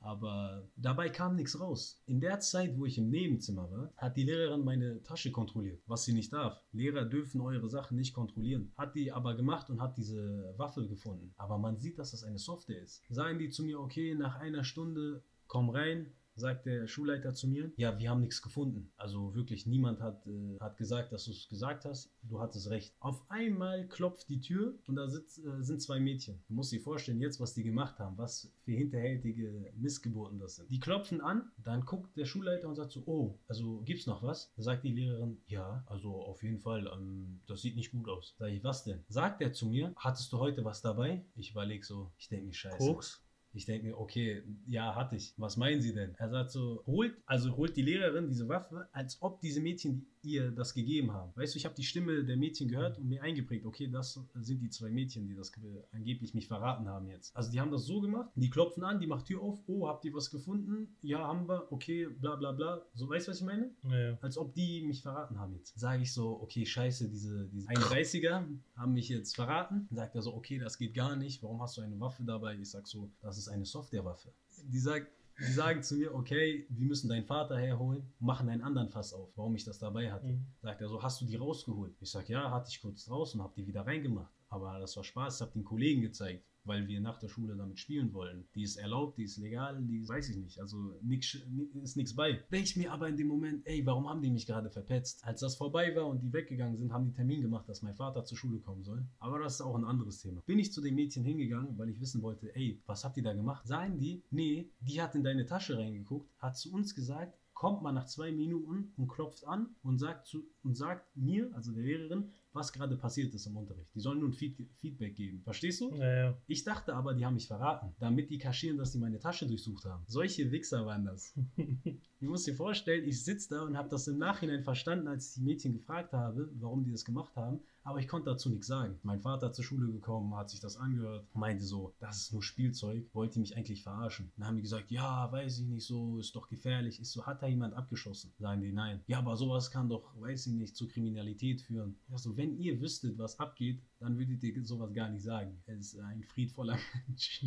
Aber 0.00 0.68
dabei 0.76 1.08
kam 1.08 1.34
nichts 1.34 1.58
raus. 1.58 2.00
In 2.06 2.20
der 2.20 2.38
Zeit, 2.38 2.76
wo 2.78 2.86
ich 2.86 2.96
im 2.96 3.10
Nebenzimmer 3.10 3.68
war, 3.72 3.92
hat 3.96 4.16
die 4.16 4.22
Lehrerin 4.22 4.64
meine 4.64 5.02
Tasche 5.02 5.32
kontrolliert, 5.32 5.82
was 5.86 6.04
sie 6.04 6.12
nicht 6.12 6.32
darf. 6.32 6.62
Lehrer 6.70 7.06
dürfen 7.06 7.40
eure 7.40 7.68
Sachen 7.68 7.96
nicht 7.96 8.14
kontrollieren. 8.14 8.70
Hat 8.76 8.94
die 8.94 9.10
aber 9.10 9.34
gemacht 9.34 9.68
und 9.68 9.80
hat 9.80 9.96
diese 9.96 10.54
Waffe 10.58 10.86
gefunden. 10.86 11.34
Aber 11.38 11.58
man 11.58 11.78
sieht, 11.78 11.98
dass 11.98 12.12
das 12.12 12.22
eine 12.22 12.38
Software 12.38 12.82
ist. 12.82 13.02
Sagen 13.08 13.40
die 13.40 13.48
zu 13.48 13.64
mir, 13.64 13.80
okay, 13.80 14.14
nach 14.14 14.36
einer 14.36 14.62
Stunde 14.62 15.24
komm 15.46 15.70
rein, 15.70 16.12
sagt 16.36 16.66
der 16.66 16.86
Schulleiter 16.86 17.34
zu 17.34 17.48
mir, 17.48 17.72
ja, 17.76 17.98
wir 17.98 18.10
haben 18.10 18.20
nichts 18.20 18.42
gefunden. 18.42 18.92
Also 18.96 19.34
wirklich 19.34 19.66
niemand 19.66 20.00
hat, 20.00 20.26
äh, 20.26 20.58
hat 20.60 20.76
gesagt, 20.76 21.12
dass 21.12 21.24
du 21.24 21.30
es 21.30 21.48
gesagt 21.48 21.84
hast. 21.84 22.10
Du 22.22 22.40
hattest 22.40 22.70
recht. 22.70 22.94
Auf 23.00 23.22
einmal 23.30 23.88
klopft 23.88 24.28
die 24.28 24.40
Tür 24.40 24.74
und 24.86 24.96
da 24.96 25.08
sitz, 25.08 25.38
äh, 25.38 25.62
sind 25.62 25.80
zwei 25.80 25.98
Mädchen. 25.98 26.42
Du 26.48 26.54
musst 26.54 26.72
dir 26.72 26.80
vorstellen, 26.80 27.20
jetzt, 27.20 27.40
was 27.40 27.54
die 27.54 27.62
gemacht 27.62 27.98
haben, 27.98 28.18
was 28.18 28.52
für 28.64 28.72
hinterhältige 28.72 29.72
Missgeburten 29.76 30.38
das 30.38 30.56
sind. 30.56 30.70
Die 30.70 30.78
klopfen 30.78 31.20
an, 31.20 31.50
dann 31.56 31.84
guckt 31.84 32.16
der 32.16 32.26
Schulleiter 32.26 32.68
und 32.68 32.76
sagt 32.76 32.92
so, 32.92 33.02
oh, 33.06 33.38
also 33.48 33.80
gibt's 33.84 34.06
noch 34.06 34.22
was? 34.22 34.52
Da 34.56 34.62
sagt 34.62 34.84
die 34.84 34.92
Lehrerin, 34.92 35.38
ja, 35.46 35.84
also 35.86 36.14
auf 36.22 36.42
jeden 36.42 36.58
Fall, 36.58 36.86
ähm, 36.94 37.40
das 37.46 37.62
sieht 37.62 37.76
nicht 37.76 37.92
gut 37.92 38.08
aus. 38.08 38.34
Sag 38.38 38.50
ich, 38.50 38.62
was 38.62 38.84
denn? 38.84 39.02
Sagt 39.08 39.40
er 39.40 39.52
zu 39.52 39.66
mir, 39.66 39.94
hattest 39.96 40.32
du 40.32 40.38
heute 40.38 40.64
was 40.64 40.82
dabei? 40.82 41.24
Ich 41.34 41.52
überlege 41.52 41.84
so, 41.84 42.12
ich 42.18 42.28
denke 42.28 42.52
scheiße. 42.52 42.76
Koks? 42.76 43.25
Ich 43.56 43.64
denke 43.64 43.86
mir, 43.86 43.98
okay, 43.98 44.42
ja, 44.66 44.94
hatte 44.94 45.16
ich. 45.16 45.32
Was 45.38 45.56
meinen 45.56 45.80
Sie 45.80 45.94
denn? 45.94 46.14
Er 46.18 46.28
sagt 46.28 46.50
so, 46.50 46.82
holt, 46.84 47.16
also 47.24 47.56
holt 47.56 47.74
die 47.74 47.82
Lehrerin 47.82 48.28
diese 48.28 48.48
Waffe, 48.48 48.86
als 48.92 49.22
ob 49.22 49.40
diese 49.40 49.62
Mädchen 49.62 50.06
ihr 50.26 50.50
das 50.50 50.74
gegeben 50.74 51.12
haben. 51.12 51.32
Weißt 51.36 51.54
du, 51.54 51.58
ich 51.58 51.64
habe 51.64 51.74
die 51.74 51.82
Stimme 51.84 52.24
der 52.24 52.36
Mädchen 52.36 52.68
gehört 52.68 52.98
und 52.98 53.08
mir 53.08 53.22
eingeprägt, 53.22 53.64
okay, 53.66 53.88
das 53.88 54.20
sind 54.34 54.60
die 54.60 54.68
zwei 54.70 54.90
Mädchen, 54.90 55.26
die 55.26 55.34
das 55.34 55.52
ge- 55.52 55.62
angeblich 55.92 56.34
mich 56.34 56.46
verraten 56.48 56.88
haben 56.88 57.08
jetzt. 57.08 57.34
Also 57.36 57.50
die 57.50 57.60
haben 57.60 57.70
das 57.70 57.84
so 57.84 58.00
gemacht, 58.00 58.30
die 58.34 58.50
klopfen 58.50 58.82
an, 58.84 59.00
die 59.00 59.06
macht 59.06 59.26
Tür 59.26 59.40
auf, 59.42 59.58
oh, 59.66 59.88
habt 59.88 60.04
ihr 60.04 60.12
was 60.14 60.30
gefunden? 60.30 60.96
Ja, 61.02 61.18
haben 61.26 61.48
wir, 61.48 61.70
okay, 61.72 62.06
bla 62.06 62.36
bla 62.36 62.52
bla. 62.52 62.82
So, 62.94 63.08
weißt 63.08 63.26
du, 63.28 63.30
was 63.30 63.38
ich 63.40 63.46
meine? 63.46 63.70
Naja. 63.82 64.18
als 64.20 64.36
ob 64.38 64.54
die 64.54 64.82
mich 64.82 65.02
verraten 65.02 65.38
haben 65.38 65.54
jetzt. 65.54 65.78
Sage 65.78 66.02
ich 66.02 66.12
so, 66.12 66.40
okay, 66.42 66.66
scheiße, 66.66 67.08
diese, 67.08 67.48
diese 67.48 67.68
31er 67.68 68.44
haben 68.76 68.92
mich 68.92 69.08
jetzt 69.08 69.34
verraten. 69.34 69.88
Sagt 69.90 70.14
er 70.14 70.22
so, 70.22 70.34
okay, 70.34 70.58
das 70.58 70.78
geht 70.78 70.94
gar 70.94 71.16
nicht. 71.16 71.42
Warum 71.42 71.62
hast 71.62 71.76
du 71.76 71.82
eine 71.82 71.98
Waffe 72.00 72.24
dabei? 72.24 72.56
Ich 72.58 72.70
sag 72.70 72.86
so, 72.86 73.10
das 73.22 73.38
ist 73.38 73.48
eine 73.48 73.64
Softwarewaffe. 73.64 74.32
Die 74.64 74.78
sagt, 74.78 75.08
die 75.38 75.52
sagen 75.52 75.82
zu 75.82 75.96
mir, 75.96 76.14
okay, 76.14 76.66
wir 76.70 76.86
müssen 76.86 77.08
deinen 77.08 77.24
Vater 77.24 77.58
herholen, 77.58 78.12
machen 78.18 78.48
einen 78.48 78.62
anderen 78.62 78.88
Fass 78.88 79.12
auf, 79.12 79.30
warum 79.36 79.54
ich 79.54 79.64
das 79.64 79.78
dabei 79.78 80.10
hatte. 80.10 80.28
Mhm. 80.28 80.46
Sagt 80.62 80.80
er 80.80 80.88
so, 80.88 81.02
hast 81.02 81.20
du 81.20 81.26
die 81.26 81.36
rausgeholt? 81.36 81.94
Ich 82.00 82.10
sag, 82.10 82.28
ja, 82.28 82.50
hatte 82.50 82.68
ich 82.70 82.80
kurz 82.80 83.04
draußen, 83.04 83.42
hab 83.42 83.54
die 83.54 83.66
wieder 83.66 83.86
reingemacht. 83.86 84.32
Aber 84.48 84.78
das 84.78 84.96
war 84.96 85.04
Spaß, 85.04 85.40
hab 85.40 85.52
den 85.52 85.64
Kollegen 85.64 86.00
gezeigt. 86.00 86.44
Weil 86.66 86.88
wir 86.88 87.00
nach 87.00 87.18
der 87.18 87.28
Schule 87.28 87.56
damit 87.56 87.78
spielen 87.78 88.12
wollen. 88.12 88.46
Die 88.54 88.62
ist 88.62 88.76
erlaubt, 88.76 89.18
die 89.18 89.24
ist 89.24 89.38
legal, 89.38 89.82
die 89.82 89.98
ist, 89.98 90.08
weiß 90.08 90.28
ich 90.30 90.36
nicht. 90.36 90.60
Also 90.60 90.76
nix, 91.02 91.34
ist 91.82 91.96
nichts 91.96 92.14
bei. 92.14 92.32
Denke 92.50 92.68
ich 92.68 92.76
mir 92.76 92.92
aber 92.92 93.08
in 93.08 93.16
dem 93.16 93.28
Moment, 93.28 93.66
ey, 93.66 93.84
warum 93.86 94.08
haben 94.08 94.22
die 94.22 94.30
mich 94.30 94.46
gerade 94.46 94.70
verpetzt? 94.70 95.24
Als 95.24 95.40
das 95.40 95.56
vorbei 95.56 95.94
war 95.94 96.06
und 96.06 96.22
die 96.22 96.32
weggegangen 96.32 96.76
sind, 96.76 96.92
haben 96.92 97.06
die 97.06 97.12
Termin 97.12 97.42
gemacht, 97.42 97.68
dass 97.68 97.82
mein 97.82 97.94
Vater 97.94 98.24
zur 98.24 98.36
Schule 98.36 98.58
kommen 98.58 98.82
soll. 98.82 99.06
Aber 99.18 99.38
das 99.38 99.54
ist 99.54 99.60
auch 99.60 99.76
ein 99.76 99.84
anderes 99.84 100.20
Thema. 100.20 100.42
Bin 100.46 100.58
ich 100.58 100.72
zu 100.72 100.80
dem 100.80 100.94
Mädchen 100.94 101.24
hingegangen, 101.24 101.78
weil 101.78 101.88
ich 101.88 102.00
wissen 102.00 102.22
wollte, 102.22 102.54
ey, 102.54 102.82
was 102.86 103.04
habt 103.04 103.16
ihr 103.16 103.22
da 103.22 103.32
gemacht? 103.32 103.66
Sagen 103.66 103.98
die, 103.98 104.24
nee, 104.30 104.70
die 104.80 105.00
hat 105.00 105.14
in 105.14 105.24
deine 105.24 105.46
Tasche 105.46 105.78
reingeguckt, 105.78 106.30
hat 106.38 106.56
zu 106.56 106.72
uns 106.72 106.94
gesagt, 106.94 107.38
kommt 107.56 107.82
mal 107.82 107.92
nach 107.92 108.04
zwei 108.04 108.32
Minuten 108.32 108.92
und 108.96 109.08
klopft 109.08 109.46
an 109.46 109.74
und 109.82 109.98
sagt, 109.98 110.26
zu, 110.26 110.44
und 110.66 110.74
sagt 110.76 111.16
mir, 111.16 111.48
also 111.54 111.72
der 111.72 111.84
Lehrerin, 111.84 112.32
was 112.52 112.72
gerade 112.72 112.96
passiert 112.96 113.32
ist 113.34 113.46
im 113.46 113.56
Unterricht. 113.56 113.94
Die 113.94 114.00
sollen 114.00 114.18
nur 114.18 114.30
ein 114.30 114.32
Feed 114.32 114.56
Feedback 114.80 115.14
geben. 115.14 115.42
Verstehst 115.42 115.80
du? 115.80 115.94
Ja, 115.94 116.16
ja. 116.16 116.38
Ich 116.46 116.64
dachte 116.64 116.94
aber, 116.94 117.14
die 117.14 117.24
haben 117.24 117.34
mich 117.34 117.46
verraten, 117.46 117.94
damit 118.00 118.30
die 118.30 118.38
kaschieren, 118.38 118.78
dass 118.78 118.92
die 118.92 118.98
meine 118.98 119.20
Tasche 119.20 119.46
durchsucht 119.46 119.84
haben. 119.84 120.02
Solche 120.08 120.50
Wichser 120.50 120.84
waren 120.86 121.04
das. 121.04 121.34
Du 122.18 122.30
musst 122.30 122.46
dir 122.46 122.54
vorstellen, 122.54 123.06
ich 123.06 123.22
sitze 123.22 123.50
da 123.50 123.62
und 123.62 123.76
habe 123.76 123.90
das 123.90 124.08
im 124.08 124.16
Nachhinein 124.16 124.62
verstanden, 124.62 125.06
als 125.06 125.28
ich 125.28 125.34
die 125.34 125.42
Mädchen 125.42 125.74
gefragt 125.74 126.14
habe, 126.14 126.48
warum 126.54 126.82
die 126.82 126.90
das 126.90 127.04
gemacht 127.04 127.36
haben. 127.36 127.60
Aber 127.82 128.00
ich 128.00 128.08
konnte 128.08 128.30
dazu 128.30 128.48
nichts 128.48 128.66
sagen. 128.66 128.98
Mein 129.02 129.20
Vater 129.20 129.52
zur 129.52 129.64
Schule 129.64 129.92
gekommen, 129.92 130.34
hat 130.34 130.50
sich 130.50 130.58
das 130.58 130.76
angehört, 130.76 131.24
meinte 131.34 131.62
so, 131.62 131.94
das 132.00 132.22
ist 132.22 132.32
nur 132.32 132.42
Spielzeug, 132.42 133.04
wollte 133.12 133.38
mich 133.38 133.56
eigentlich 133.56 133.82
verarschen. 133.82 134.32
Dann 134.36 134.46
haben 134.46 134.56
die 134.56 134.62
gesagt, 134.62 134.90
ja, 134.90 135.30
weiß 135.30 135.60
ich 135.60 135.66
nicht 135.66 135.86
so, 135.86 136.18
ist 136.18 136.34
doch 136.34 136.48
gefährlich. 136.48 136.98
Ist 136.98 137.12
so, 137.12 137.26
hat 137.26 137.42
da 137.42 137.46
jemand 137.46 137.74
abgeschossen? 137.74 138.32
Sagen 138.38 138.62
die, 138.62 138.72
nein. 138.72 139.02
Ja, 139.06 139.18
aber 139.18 139.36
sowas 139.36 139.70
kann 139.70 139.88
doch, 139.88 140.18
weiß 140.18 140.46
ich 140.46 140.54
nicht, 140.54 140.55
zu 140.64 140.88
Kriminalität 140.88 141.60
führen. 141.62 141.96
Ja, 142.08 142.18
so, 142.18 142.36
wenn 142.36 142.58
ihr 142.58 142.80
wüsstet, 142.80 143.18
was 143.18 143.38
abgeht, 143.38 143.82
dann 143.98 144.18
würdet 144.18 144.42
ihr 144.42 144.64
sowas 144.64 144.92
gar 144.92 145.10
nicht 145.10 145.22
sagen. 145.22 145.62
Er 145.66 145.78
ist 145.78 145.98
ein 145.98 146.22
friedvoller 146.22 146.78
Mensch. 147.08 147.44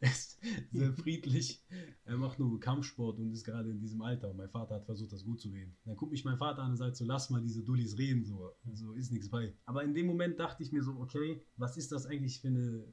Er 0.00 0.10
ist 0.10 0.38
sehr 0.72 0.92
friedlich. 0.96 1.62
Er 2.04 2.16
macht 2.16 2.38
nur 2.38 2.60
Kampfsport 2.60 3.18
und 3.18 3.32
ist 3.32 3.44
gerade 3.44 3.70
in 3.70 3.80
diesem 3.80 4.02
Alter. 4.02 4.30
Und 4.30 4.36
mein 4.36 4.50
Vater 4.50 4.76
hat 4.76 4.86
versucht, 4.86 5.12
das 5.12 5.24
gut 5.24 5.40
zu 5.40 5.50
reden. 5.50 5.76
Dann 5.84 5.96
guckt 5.96 6.12
mich 6.12 6.24
mein 6.24 6.38
Vater 6.38 6.62
an 6.62 6.72
und 6.72 6.76
sagt 6.76 6.96
so, 6.96 7.04
lass 7.04 7.30
mal 7.30 7.40
diese 7.40 7.62
Dullis 7.62 7.98
reden, 7.98 8.24
so, 8.24 8.52
so 8.72 8.92
ist 8.92 9.10
nichts 9.10 9.28
bei. 9.28 9.52
Aber 9.64 9.82
in 9.82 9.94
dem 9.94 10.06
Moment 10.06 10.38
dachte 10.38 10.62
ich 10.62 10.72
mir 10.72 10.82
so, 10.82 10.92
okay, 10.92 11.42
was 11.56 11.76
ist 11.76 11.92
das 11.92 12.06
eigentlich 12.06 12.40
für 12.40 12.48
eine, 12.48 12.84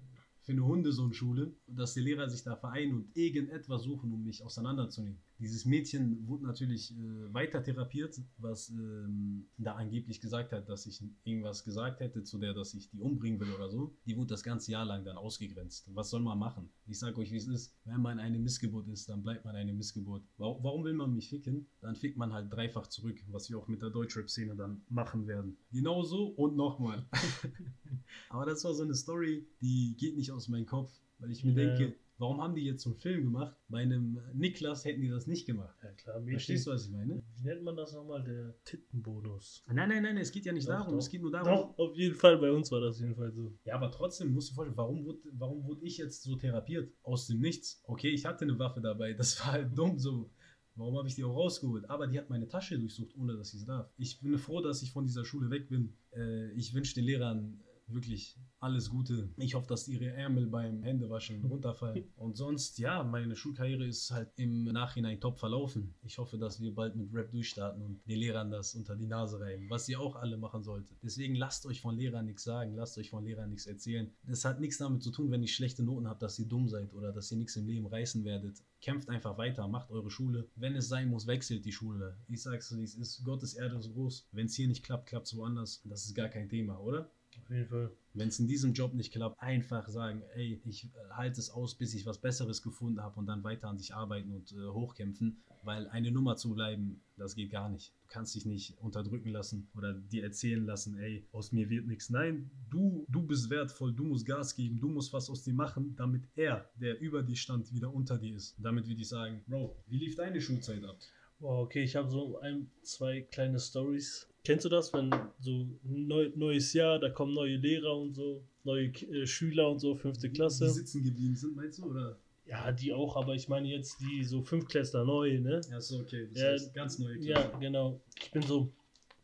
für 0.42 0.54
eine 0.54 0.66
Hundesohn-Schule, 0.66 1.54
dass 1.68 1.94
die 1.94 2.02
Lehrer 2.02 2.30
sich 2.30 2.44
da 2.44 2.56
vereinen 2.56 2.96
und 2.96 3.16
irgendetwas 3.16 3.84
suchen, 3.84 4.12
um 4.12 4.24
mich 4.24 4.44
auseinanderzunehmen. 4.44 5.20
Dieses 5.42 5.66
Mädchen 5.66 6.28
wurde 6.28 6.46
natürlich 6.46 6.92
äh, 6.92 7.34
weiter 7.34 7.64
therapiert, 7.64 8.22
was 8.38 8.70
ähm, 8.70 9.48
da 9.58 9.74
angeblich 9.74 10.22
gesagt 10.22 10.52
hat, 10.52 10.70
dass 10.70 10.86
ich 10.86 11.02
irgendwas 11.24 11.64
gesagt 11.64 12.00
hätte 12.00 12.24
zu 12.24 12.38
der, 12.38 12.54
dass 12.54 12.76
ich 12.76 12.92
die 12.92 13.00
umbringen 13.00 13.40
will 13.40 13.52
oder 13.52 13.68
so. 13.68 13.96
Die 14.06 14.16
wurde 14.16 14.28
das 14.28 14.44
ganze 14.44 14.72
Jahr 14.72 14.86
lang 14.86 15.04
dann 15.04 15.18
ausgegrenzt. 15.18 15.90
Was 15.96 16.12
soll 16.12 16.22
man 16.22 16.38
machen? 16.38 16.70
Ich 16.86 17.00
sage 17.00 17.18
euch, 17.18 17.32
wie 17.32 17.38
es 17.38 17.48
ist. 17.48 17.74
Wenn 17.86 18.02
man 18.02 18.20
eine 18.20 18.38
Missgeburt 18.38 18.88
ist, 18.88 19.10
dann 19.10 19.24
bleibt 19.24 19.44
man 19.44 19.56
eine 19.56 19.74
Missgeburt. 19.74 20.24
Warum, 20.38 20.64
warum 20.64 20.84
will 20.84 20.94
man 20.94 21.12
mich 21.16 21.30
ficken? 21.30 21.66
Dann 21.82 21.96
fickt 21.96 22.18
man 22.18 22.32
halt 22.34 22.54
dreifach 22.54 22.86
zurück, 22.86 23.18
was 23.32 23.50
wir 23.50 23.58
auch 23.58 23.68
mit 23.68 23.82
der 23.82 23.90
Deutschrap-Szene 23.90 24.56
dann 24.56 24.84
machen 24.90 25.26
werden. 25.26 25.58
Genauso 25.72 26.28
und 26.28 26.56
nochmal. 26.56 27.04
Aber 28.30 28.46
das 28.46 28.64
war 28.64 28.76
so 28.76 28.84
eine 28.84 28.94
Story, 28.94 29.48
die 29.60 29.96
geht 29.98 30.16
nicht 30.18 30.32
aus 30.32 30.48
meinem 30.50 30.68
Kopf, 30.68 30.92
weil 31.18 31.32
ich 31.32 31.44
mir 31.44 31.52
Ja. 31.54 31.76
denke, 31.76 31.96
warum 32.22 32.40
haben 32.40 32.56
die 32.56 32.64
jetzt 32.64 32.84
so 32.84 32.92
einen 32.92 33.00
Film 33.00 33.24
gemacht? 33.24 33.58
Bei 33.68 33.80
einem 33.80 34.20
Niklas 34.34 34.86
hätten 34.86 35.02
die 35.02 35.10
das 35.10 35.26
nicht 35.28 35.46
gemacht. 35.48 35.76
Ja, 35.84 35.92
klar. 35.94 36.24
Verstehst 36.24 36.68
du, 36.68 36.72
was 36.72 36.86
ich 36.86 36.92
meine? 36.92 37.22
Wie 37.36 37.44
nennt 37.44 37.64
man 37.64 37.76
das 37.76 37.94
nochmal? 37.94 38.24
Der 38.24 38.56
Tittenbonus. 38.64 39.64
Nein, 39.68 39.90
nein, 39.90 40.04
nein, 40.04 40.18
es 40.18 40.32
geht 40.32 40.46
ja 40.46 40.54
nicht 40.54 40.68
Doch, 40.68 40.74
darum. 40.74 40.94
doch. 40.94 41.00
Es 41.00 41.10
geht 41.10 41.22
nur 41.22 41.32
darum. 41.32 41.48
Doch, 41.48 41.78
auf 41.78 41.98
jeden 41.98 42.16
Fall. 42.16 42.38
Bei 42.38 42.52
uns 42.52 42.72
war 42.72 42.80
das 42.80 43.00
jedenfalls 43.00 43.36
so. 43.36 43.58
Ja, 43.66 43.76
aber 43.76 43.92
trotzdem 43.92 44.32
musst 44.34 44.50
du 44.50 44.52
dir 44.52 44.56
vorstellen, 44.56 44.78
warum 44.78 45.04
wurde, 45.04 45.20
warum 45.34 45.66
wurde 45.66 45.84
ich 45.84 45.98
jetzt 45.98 46.22
so 46.22 46.36
therapiert? 46.36 46.94
Aus 47.04 47.28
dem 47.28 47.40
Nichts. 47.40 47.82
Okay, 47.86 48.10
ich 48.10 48.26
hatte 48.26 48.46
eine 48.46 48.58
Waffe 48.60 48.82
dabei. 48.82 49.14
Das 49.14 49.40
war 49.40 49.54
halt 49.54 49.78
dumm 49.78 49.98
so. 49.98 50.30
Warum 50.76 50.98
habe 50.98 51.08
ich 51.08 51.16
die 51.16 51.24
auch 51.24 51.36
rausgeholt? 51.36 51.90
Aber 51.90 52.08
die 52.08 52.18
hat 52.18 52.30
meine 52.30 52.48
Tasche 52.48 52.80
durchsucht, 52.80 53.16
ohne 53.18 53.36
dass 53.36 53.54
ich 53.54 53.62
es 53.62 53.66
darf. 53.66 53.92
Ich 53.98 54.22
bin 54.22 54.38
froh, 54.38 54.62
dass 54.62 54.82
ich 54.84 54.92
von 54.92 55.06
dieser 55.06 55.26
Schule 55.26 55.50
weg 55.50 55.70
bin. 55.70 55.98
Äh, 56.16 56.52
ich 56.54 56.74
wünsche 56.74 56.96
den 56.96 57.04
Lehrern 57.04 57.62
wirklich 57.94 58.38
alles 58.60 58.90
Gute. 58.90 59.30
Ich 59.38 59.56
hoffe, 59.56 59.68
dass 59.68 59.88
ihre 59.88 60.12
Ärmel 60.12 60.48
beim 60.48 60.84
Händewaschen 60.84 61.44
runterfallen. 61.50 62.06
Und 62.16 62.38
sonst, 62.38 62.78
ja, 62.78 63.04
meine 63.04 63.36
Schulkarriere 63.36 63.86
ist 63.86 64.12
halt 64.12 64.30
im 64.36 64.66
Nachhinein 64.66 65.20
top 65.20 65.40
verlaufen. 65.40 65.96
Ich 66.04 66.18
hoffe, 66.20 66.38
dass 66.38 66.62
wir 66.62 66.74
bald 66.74 66.96
mit 66.96 67.14
Rap 67.14 67.32
durchstarten 67.32 67.82
und 67.82 68.06
den 68.08 68.20
Lehrern 68.20 68.52
das 68.52 68.76
unter 68.76 68.96
die 68.96 69.08
Nase 69.08 69.40
reiben, 69.40 69.70
was 69.70 69.90
ihr 69.90 70.00
auch 70.00 70.16
alle 70.16 70.38
machen 70.38 70.64
solltet. 70.64 70.96
Deswegen 71.02 71.36
lasst 71.36 71.66
euch 71.66 71.82
von 71.82 71.96
Lehrern 71.96 72.26
nichts 72.26 72.44
sagen, 72.44 72.76
lasst 72.76 72.98
euch 72.98 73.10
von 73.10 73.24
Lehrern 73.24 73.50
nichts 73.50 73.66
erzählen. 73.66 74.12
Das 74.24 74.46
hat 74.46 74.60
nichts 74.60 74.78
damit 74.78 75.02
zu 75.02 75.12
tun, 75.12 75.32
wenn 75.32 75.42
ihr 75.42 75.48
schlechte 75.48 75.84
Noten 75.84 76.08
habt, 76.08 76.22
dass 76.22 76.38
ihr 76.38 76.48
dumm 76.48 76.68
seid 76.68 76.94
oder 76.94 77.12
dass 77.12 77.32
ihr 77.32 77.38
nichts 77.38 77.56
im 77.56 77.66
Leben 77.66 77.88
reißen 77.88 78.24
werdet. 78.24 78.62
Kämpft 78.82 79.10
einfach 79.10 79.38
weiter, 79.38 79.68
macht 79.68 79.92
eure 79.92 80.10
Schule. 80.10 80.50
Wenn 80.56 80.76
es 80.76 80.88
sein 80.88 81.10
muss, 81.10 81.28
wechselt 81.28 81.66
die 81.66 81.72
Schule. 81.72 82.18
Ich 82.28 82.42
sag's 82.42 82.70
so, 82.70 82.78
wie 82.78 82.84
es 82.84 82.96
ist. 82.96 83.24
Gottes 83.24 83.54
Erde 83.54 83.78
ist 83.78 83.92
groß. 83.94 84.28
Wenn 84.32 84.48
es 84.48 84.56
hier 84.56 84.68
nicht 84.68 84.84
klappt, 84.84 85.08
klappt 85.08 85.28
es 85.28 85.36
woanders. 85.36 85.82
Das 85.86 86.06
ist 86.06 86.16
gar 86.16 86.30
kein 86.30 86.50
Thema, 86.50 86.80
oder? 86.80 87.12
Jeden 87.52 87.68
Fall. 87.68 87.92
Wenn 88.14 88.30
es 88.30 88.40
in 88.40 88.48
diesem 88.48 88.74
Job 88.74 88.94
nicht 88.94 89.12
klappt, 89.12 89.42
einfach 89.42 89.88
sagen, 89.90 90.24
ey, 90.36 90.62
ich 90.66 90.86
äh, 90.86 90.90
halte 91.12 91.40
es 91.40 91.50
aus, 91.50 91.76
bis 91.76 91.94
ich 91.94 92.06
was 92.06 92.18
Besseres 92.18 92.62
gefunden 92.62 93.02
habe 93.02 93.20
und 93.20 93.26
dann 93.26 93.44
weiter 93.44 93.68
an 93.68 93.78
sich 93.78 93.94
arbeiten 93.94 94.32
und 94.32 94.54
äh, 94.54 94.68
hochkämpfen, 94.70 95.44
weil 95.64 95.88
eine 95.90 96.12
Nummer 96.12 96.38
zu 96.38 96.54
bleiben, 96.54 97.02
das 97.18 97.36
geht 97.36 97.52
gar 97.52 97.70
nicht. 97.70 97.94
Du 98.04 98.08
kannst 98.08 98.36
dich 98.36 98.46
nicht 98.46 98.78
unterdrücken 98.80 99.30
lassen 99.30 99.70
oder 99.76 99.94
dir 99.94 100.24
erzählen 100.24 100.66
lassen, 100.66 100.98
ey, 100.98 101.26
aus 101.34 101.52
mir 101.52 101.70
wird 101.70 101.88
nichts. 101.88 102.10
Nein, 102.10 102.50
du, 102.70 103.06
du 103.10 103.22
bist 103.22 103.50
wertvoll, 103.50 103.94
du 103.94 104.06
musst 104.06 104.26
Gas 104.26 104.56
geben, 104.56 104.80
du 104.80 104.90
musst 104.90 105.12
was 105.12 105.30
aus 105.30 105.44
dir 105.44 105.54
machen, 105.54 105.94
damit 105.98 106.24
er, 106.36 106.70
der 106.76 107.02
über 107.02 107.22
dir 107.22 107.36
stand, 107.36 107.74
wieder 107.74 107.94
unter 107.94 108.18
dir 108.18 108.36
ist. 108.36 108.56
Damit 108.60 108.88
würde 108.88 109.02
ich 109.02 109.10
sagen, 109.10 109.44
Bro, 109.48 109.76
wie 109.88 109.98
lief 109.98 110.16
deine 110.16 110.40
Schulzeit 110.40 110.86
ab? 110.86 110.98
Wow, 111.40 111.66
okay, 111.66 111.84
ich 111.84 111.96
habe 111.96 112.10
so 112.10 112.40
ein, 112.40 112.70
zwei 112.84 113.22
kleine 113.22 113.60
Stories. 113.60 114.31
Kennst 114.44 114.66
du 114.66 114.70
das, 114.70 114.92
wenn 114.94 115.12
so 115.40 115.68
neu, 115.84 116.32
neues 116.36 116.74
Jahr, 116.74 117.00
da 117.00 117.10
kommen 117.10 117.34
neue 117.34 117.58
Lehrer 117.58 117.96
und 117.96 118.16
so, 118.16 118.44
neue 118.64 118.88
äh, 118.88 119.28
Schüler 119.28 119.70
und 119.70 119.80
so, 119.80 119.96
fünfte 119.96 120.32
Klasse? 120.32 120.66
Die 120.66 120.72
sitzen 120.72 121.04
geblieben 121.04 121.36
sind, 121.36 121.56
meinst 121.56 121.80
du, 121.80 121.86
oder? 121.86 122.18
Ja, 122.46 122.72
die 122.72 122.92
auch, 122.92 123.16
aber 123.18 123.36
ich 123.36 123.48
meine 123.48 123.68
jetzt 123.68 124.00
die 124.02 124.24
so 124.24 124.42
Fünftklässler 124.42 125.06
neu, 125.06 125.40
ne? 125.40 125.62
Ja, 125.70 125.78
ist 125.78 125.94
okay. 125.94 126.28
Das 126.34 126.42
Ja, 126.42 126.48
heißt, 126.50 126.74
ganz 126.74 126.98
neue 126.98 127.18
Ja, 127.20 127.48
genau. 127.60 128.02
Ich 128.20 128.32
bin 128.32 128.42
so, 128.42 128.72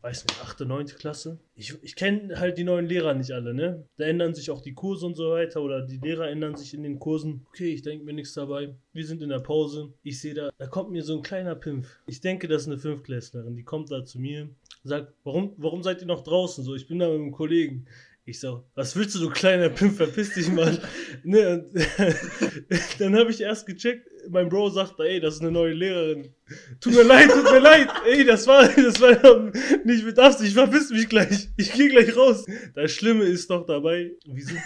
weiß 0.01 0.23
nicht, 0.23 0.39
8., 0.39 0.59
9. 0.61 0.85
Klasse. 0.85 1.39
Ich, 1.55 1.73
ich 1.81 1.95
kenne 1.95 2.39
halt 2.39 2.59
die 2.59 2.63
neuen 2.63 2.85
Lehrer 2.85 3.15
nicht 3.15 3.31
alle, 3.31 3.55
ne? 3.55 3.85
Da 3.97 4.05
ändern 4.05 4.35
sich 4.35 4.51
auch 4.51 4.61
die 4.61 4.75
Kurse 4.75 5.07
und 5.07 5.15
so 5.15 5.31
weiter 5.31 5.63
oder 5.63 5.81
die 5.81 5.97
Lehrer 5.97 6.29
ändern 6.29 6.55
sich 6.55 6.75
in 6.75 6.83
den 6.83 6.99
Kursen. 6.99 7.45
Okay, 7.49 7.73
ich 7.73 7.81
denke 7.81 8.05
mir 8.05 8.13
nichts 8.13 8.35
dabei. 8.35 8.75
Wir 8.93 9.05
sind 9.05 9.23
in 9.23 9.29
der 9.29 9.39
Pause. 9.39 9.91
Ich 10.03 10.21
sehe 10.21 10.35
da, 10.35 10.51
da 10.57 10.67
kommt 10.67 10.91
mir 10.91 11.03
so 11.03 11.17
ein 11.17 11.23
kleiner 11.23 11.55
Pimpf. 11.55 11.99
Ich 12.05 12.21
denke, 12.21 12.47
das 12.47 12.61
ist 12.61 12.67
eine 12.67 12.77
Fünftklässlerin. 12.77 13.55
Die 13.55 13.63
kommt 13.63 13.91
da 13.91 14.05
zu 14.05 14.19
mir, 14.19 14.47
sagt, 14.87 15.13
warum, 15.23 15.53
warum 15.57 15.83
seid 15.83 16.01
ihr 16.01 16.07
noch 16.07 16.23
draußen? 16.23 16.63
So, 16.63 16.75
ich 16.75 16.87
bin 16.87 16.99
da 16.99 17.07
mit 17.09 17.19
einem 17.19 17.31
Kollegen. 17.31 17.85
Ich 18.29 18.41
sag, 18.41 18.61
was 18.75 18.93
willst 18.97 19.15
du, 19.15 19.19
du 19.19 19.29
kleiner 19.29 19.69
Pimp, 19.69 19.95
verpiss 19.95 20.33
dich 20.33 20.51
mal. 20.51 20.77
ne, 21.23 21.65
dann 22.99 23.15
habe 23.15 23.31
ich 23.31 23.39
erst 23.39 23.65
gecheckt, 23.65 24.05
mein 24.29 24.49
Bro 24.49 24.69
sagt, 24.71 24.99
ey, 24.99 25.21
das 25.21 25.35
ist 25.35 25.41
eine 25.41 25.51
neue 25.51 25.73
Lehrerin. 25.73 26.33
Tut 26.81 26.93
mir 26.93 27.03
leid, 27.03 27.29
tut 27.29 27.43
mir 27.45 27.59
leid. 27.59 27.87
Ey, 28.05 28.25
das 28.25 28.45
war, 28.45 28.67
das 28.75 28.99
war 28.99 29.51
nicht 29.85 30.05
mit 30.05 30.19
Absicht. 30.19 30.49
Ich 30.49 30.53
verpiss 30.55 30.89
mich 30.89 31.07
gleich. 31.07 31.47
Ich 31.55 31.71
gehe 31.71 31.87
gleich 31.87 32.17
raus. 32.17 32.45
Das 32.75 32.91
Schlimme 32.91 33.23
ist 33.23 33.49
doch 33.49 33.65
dabei. 33.65 34.11
Wie 34.25 34.41
sind 34.41 34.59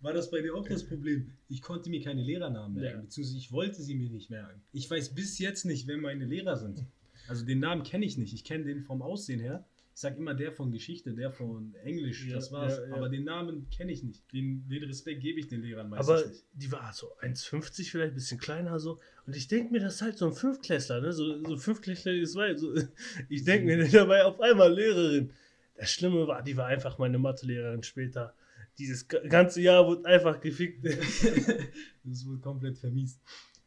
War 0.00 0.12
das 0.12 0.30
bei 0.30 0.42
dir 0.42 0.54
auch 0.54 0.68
das 0.68 0.84
Problem? 0.84 1.30
Ich 1.48 1.62
konnte 1.62 1.88
mir 1.88 2.02
keine 2.02 2.22
Lehrernamen 2.22 2.74
merken, 2.78 2.98
Ja. 2.98 3.02
beziehungsweise 3.02 3.38
ich 3.38 3.50
wollte 3.50 3.82
sie 3.82 3.94
mir 3.94 4.10
nicht 4.10 4.28
merken. 4.30 4.60
Ich 4.72 4.90
weiß 4.90 5.14
bis 5.14 5.38
jetzt 5.38 5.64
nicht, 5.64 5.86
wer 5.86 5.96
meine 5.96 6.26
Lehrer 6.26 6.56
sind. 6.56 6.84
Also 7.30 7.44
den 7.46 7.60
Namen 7.60 7.82
kenne 7.84 8.04
ich 8.04 8.18
nicht. 8.18 8.34
Ich 8.34 8.44
kenne 8.44 8.64
den 8.64 8.82
vom 8.82 9.02
Aussehen 9.02 9.38
her. 9.40 9.64
Ich 9.94 10.00
sage 10.00 10.16
immer 10.16 10.34
der 10.34 10.50
von 10.52 10.72
Geschichte, 10.72 11.12
der 11.14 11.30
von 11.30 11.74
Englisch, 11.84 12.26
Ja, 12.26 12.34
das 12.36 12.50
war's. 12.52 12.78
ja, 12.78 12.86
ja. 12.88 12.94
Aber 12.94 13.08
den 13.08 13.24
Namen 13.24 13.68
kenne 13.70 13.92
ich 13.92 14.02
nicht. 14.02 14.22
Den, 14.32 14.66
den 14.68 14.82
Respekt 14.84 15.20
gebe 15.20 15.38
ich 15.40 15.46
den 15.48 15.60
Lehrern 15.62 15.88
meistens 15.90 16.08
Aber 16.08 16.26
nicht. 16.26 16.44
die 16.54 16.72
war 16.72 16.92
so 16.92 17.06
1,50 17.20 17.90
vielleicht, 17.90 18.12
ein 18.12 18.14
bisschen 18.14 18.38
kleiner 18.38 18.78
so. 18.80 18.98
Und 19.26 19.36
ich 19.36 19.46
denke 19.48 19.72
mir, 19.72 19.80
das 19.80 19.96
ist 19.96 20.02
halt 20.02 20.16
so 20.18 20.26
ein 20.26 20.32
Fünftklässler, 20.32 21.00
ne? 21.00 21.12
So, 21.12 21.44
so 21.44 21.56
Fünftklässler 21.56 22.12
ist 22.14 22.34
weit. 22.36 22.58
So, 22.58 22.74
ich 23.28 23.44
denke 23.44 23.66
mir 23.66 23.88
dabei 23.88 24.24
auf 24.24 24.40
einmal 24.40 24.72
Lehrerin. 24.72 25.32
Das 25.76 25.90
Schlimme 25.90 26.26
war, 26.26 26.42
die 26.42 26.56
war 26.56 26.66
einfach 26.66 26.98
meine 26.98 27.18
Mathelehrerin 27.18 27.82
später. 27.82 28.34
Dieses 28.78 29.06
ga- 29.06 29.20
ganze 29.26 29.60
Jahr 29.60 29.86
wurde 29.86 30.04
einfach 30.06 30.40
gefickt. 30.40 30.84
das 32.04 32.26
wurde 32.26 32.40
komplett 32.40 32.78
vermiest. 32.78 33.20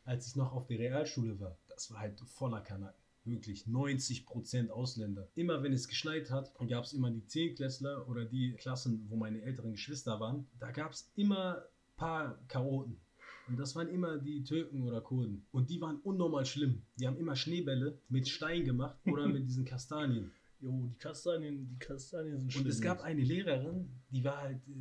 Als 0.05 0.27
ich 0.27 0.35
noch 0.35 0.51
auf 0.53 0.65
der 0.67 0.79
Realschule 0.79 1.39
war, 1.39 1.57
das 1.69 1.91
war 1.91 1.99
halt 1.99 2.19
voller 2.21 2.61
Kanaken. 2.61 3.02
Wirklich 3.25 3.65
90% 3.65 4.69
Ausländer. 4.69 5.29
Immer 5.35 5.63
wenn 5.63 5.73
es 5.73 5.87
geschneit 5.87 6.29
hat, 6.29 6.53
gab 6.67 6.83
es 6.83 6.93
immer 6.93 7.09
die 7.09 7.25
Zehntklässler 7.25 8.07
oder 8.09 8.25
die 8.25 8.53
Klassen, 8.53 9.05
wo 9.09 9.15
meine 9.15 9.41
älteren 9.41 9.71
Geschwister 9.71 10.19
waren. 10.19 10.47
Da 10.59 10.71
gab 10.71 10.91
es 10.91 11.11
immer 11.15 11.57
ein 11.57 11.95
paar 11.95 12.39
Chaoten. 12.47 12.99
Und 13.47 13.59
das 13.59 13.75
waren 13.75 13.89
immer 13.89 14.17
die 14.17 14.43
Türken 14.43 14.83
oder 14.83 15.01
Kurden. 15.01 15.45
Und 15.51 15.69
die 15.69 15.81
waren 15.81 15.97
unnormal 15.97 16.45
schlimm. 16.45 16.83
Die 16.97 17.07
haben 17.07 17.17
immer 17.17 17.35
Schneebälle 17.35 17.99
mit 18.09 18.27
Stein 18.27 18.63
gemacht 18.63 18.97
oder 19.05 19.27
mit 19.27 19.47
diesen 19.47 19.65
Kastanien. 19.65 20.31
Jo, 20.59 20.87
die 20.87 20.97
Kastanien, 20.97 21.67
die 21.67 21.77
Kastanien 21.77 22.39
sind 22.39 22.53
schlimm. 22.53 22.63
Und 22.63 22.69
es 22.69 22.79
gab 22.79 23.01
eine 23.01 23.21
Lehrerin, 23.21 23.89
die 24.11 24.23
war 24.23 24.37
halt, 24.37 24.65
äh, 24.69 24.71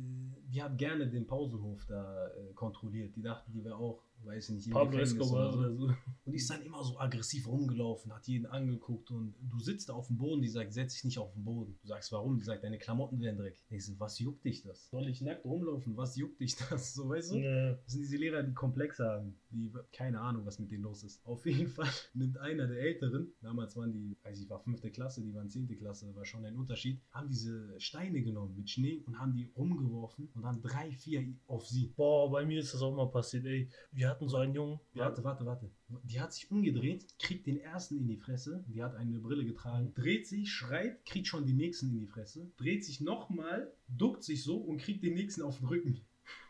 die 0.47 0.63
hat 0.63 0.77
gerne 0.77 1.09
den 1.09 1.27
Pausenhof 1.27 1.85
da 1.87 2.29
äh, 2.29 2.53
kontrolliert. 2.53 3.13
Die 3.17 3.21
dachten, 3.21 3.51
die 3.51 3.65
wäre 3.65 3.75
auch, 3.75 4.01
weiß 4.25 4.49
ich 4.49 4.55
nicht, 4.55 4.71
Pablo 4.71 4.99
Escobar 4.99 5.55
oder 5.57 5.73
so. 5.73 5.85
Und 6.25 6.31
die 6.31 6.37
ist 6.37 6.49
dann 6.49 6.61
immer 6.61 6.83
so 6.83 6.99
aggressiv 6.99 7.47
rumgelaufen, 7.47 8.13
hat 8.13 8.27
jeden 8.27 8.45
angeguckt 8.45 9.11
und 9.11 9.35
du 9.41 9.59
sitzt 9.59 9.89
da 9.89 9.93
auf 9.93 10.07
dem 10.07 10.17
Boden, 10.17 10.41
die 10.41 10.47
sagt, 10.47 10.73
setz 10.73 10.93
dich 10.93 11.03
nicht 11.03 11.19
auf 11.19 11.33
den 11.33 11.43
Boden. 11.43 11.77
Du 11.81 11.87
sagst, 11.87 12.11
warum? 12.11 12.37
Die 12.37 12.43
sagt, 12.43 12.63
deine 12.63 12.77
Klamotten 12.77 13.19
werden 13.19 13.37
dreckig. 13.37 13.61
Ich 13.69 13.85
so, 13.85 13.99
was 13.99 14.19
juckt 14.19 14.45
dich 14.45 14.63
das? 14.63 14.89
Soll 14.89 15.07
ich 15.07 15.21
nackt 15.21 15.45
rumlaufen? 15.45 15.97
Was 15.97 16.15
juckt 16.15 16.39
dich 16.39 16.55
das? 16.55 16.93
So, 16.93 17.09
weißt 17.09 17.33
du? 17.33 17.37
Ja. 17.37 17.73
Das 17.73 17.93
sind 17.93 18.01
diese 18.01 18.17
Lehrer, 18.17 18.43
die 18.43 18.53
Komplexe 18.53 19.05
haben. 19.05 19.35
Die, 19.51 19.71
keine 19.91 20.21
Ahnung, 20.21 20.45
was 20.45 20.59
mit 20.59 20.71
denen 20.71 20.83
los 20.83 21.03
ist. 21.03 21.25
Auf 21.25 21.45
jeden 21.45 21.67
Fall 21.67 21.89
nimmt 22.13 22.37
einer 22.37 22.67
der 22.67 22.79
Älteren, 22.79 23.33
damals 23.41 23.75
waren 23.75 23.91
die, 23.91 24.17
weiß 24.23 24.39
ich, 24.39 24.49
war 24.49 24.59
fünfte 24.59 24.91
Klasse, 24.91 25.21
die 25.21 25.33
waren 25.33 25.49
zehnte 25.49 25.75
Klasse, 25.75 26.13
war 26.15 26.25
schon 26.25 26.45
ein 26.45 26.55
Unterschied, 26.55 27.01
haben 27.11 27.29
diese 27.29 27.79
Steine 27.79 28.21
genommen 28.21 28.55
mit 28.55 28.69
Schnee 28.69 29.03
und 29.05 29.19
haben 29.19 29.33
die 29.33 29.51
rumgeworfen 29.55 30.29
und 30.33 30.43
dann 30.43 30.61
drei, 30.61 30.91
vier 30.91 31.23
auf 31.47 31.67
sie. 31.67 31.93
Boah, 31.95 32.31
bei 32.31 32.45
mir 32.45 32.59
ist 32.59 32.73
das 32.73 32.81
auch 32.81 32.95
mal 32.95 33.09
passiert, 33.09 33.45
ey. 33.45 33.69
Wir 33.91 34.12
hatten 34.13 34.27
so 34.29 34.37
einen 34.37 34.53
Jungen. 34.53 34.79
Warte, 34.93 35.23
warte, 35.23 35.45
warte. 35.45 35.69
Die 36.03 36.19
hat 36.21 36.33
sich 36.33 36.49
umgedreht, 36.51 37.05
kriegt 37.19 37.47
den 37.47 37.59
ersten 37.59 37.97
in 37.97 38.07
die 38.07 38.17
Fresse. 38.17 38.63
Die 38.67 38.83
hat 38.83 38.95
eine 38.95 39.19
Brille 39.19 39.43
getragen. 39.45 39.91
Dreht 39.95 40.27
sich, 40.27 40.51
schreit, 40.51 41.03
kriegt 41.05 41.27
schon 41.27 41.45
den 41.45 41.57
nächsten 41.57 41.89
in 41.91 41.99
die 41.99 42.07
Fresse. 42.07 42.51
Dreht 42.57 42.85
sich 42.85 43.01
nochmal, 43.01 43.71
duckt 43.87 44.23
sich 44.23 44.43
so 44.43 44.57
und 44.57 44.77
kriegt 44.77 45.03
den 45.03 45.15
nächsten 45.15 45.41
auf 45.41 45.57
den 45.57 45.67
Rücken. 45.67 46.01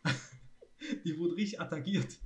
die 1.05 1.17
wurde 1.17 1.35
richtig 1.35 1.61
attackiert. 1.61 2.19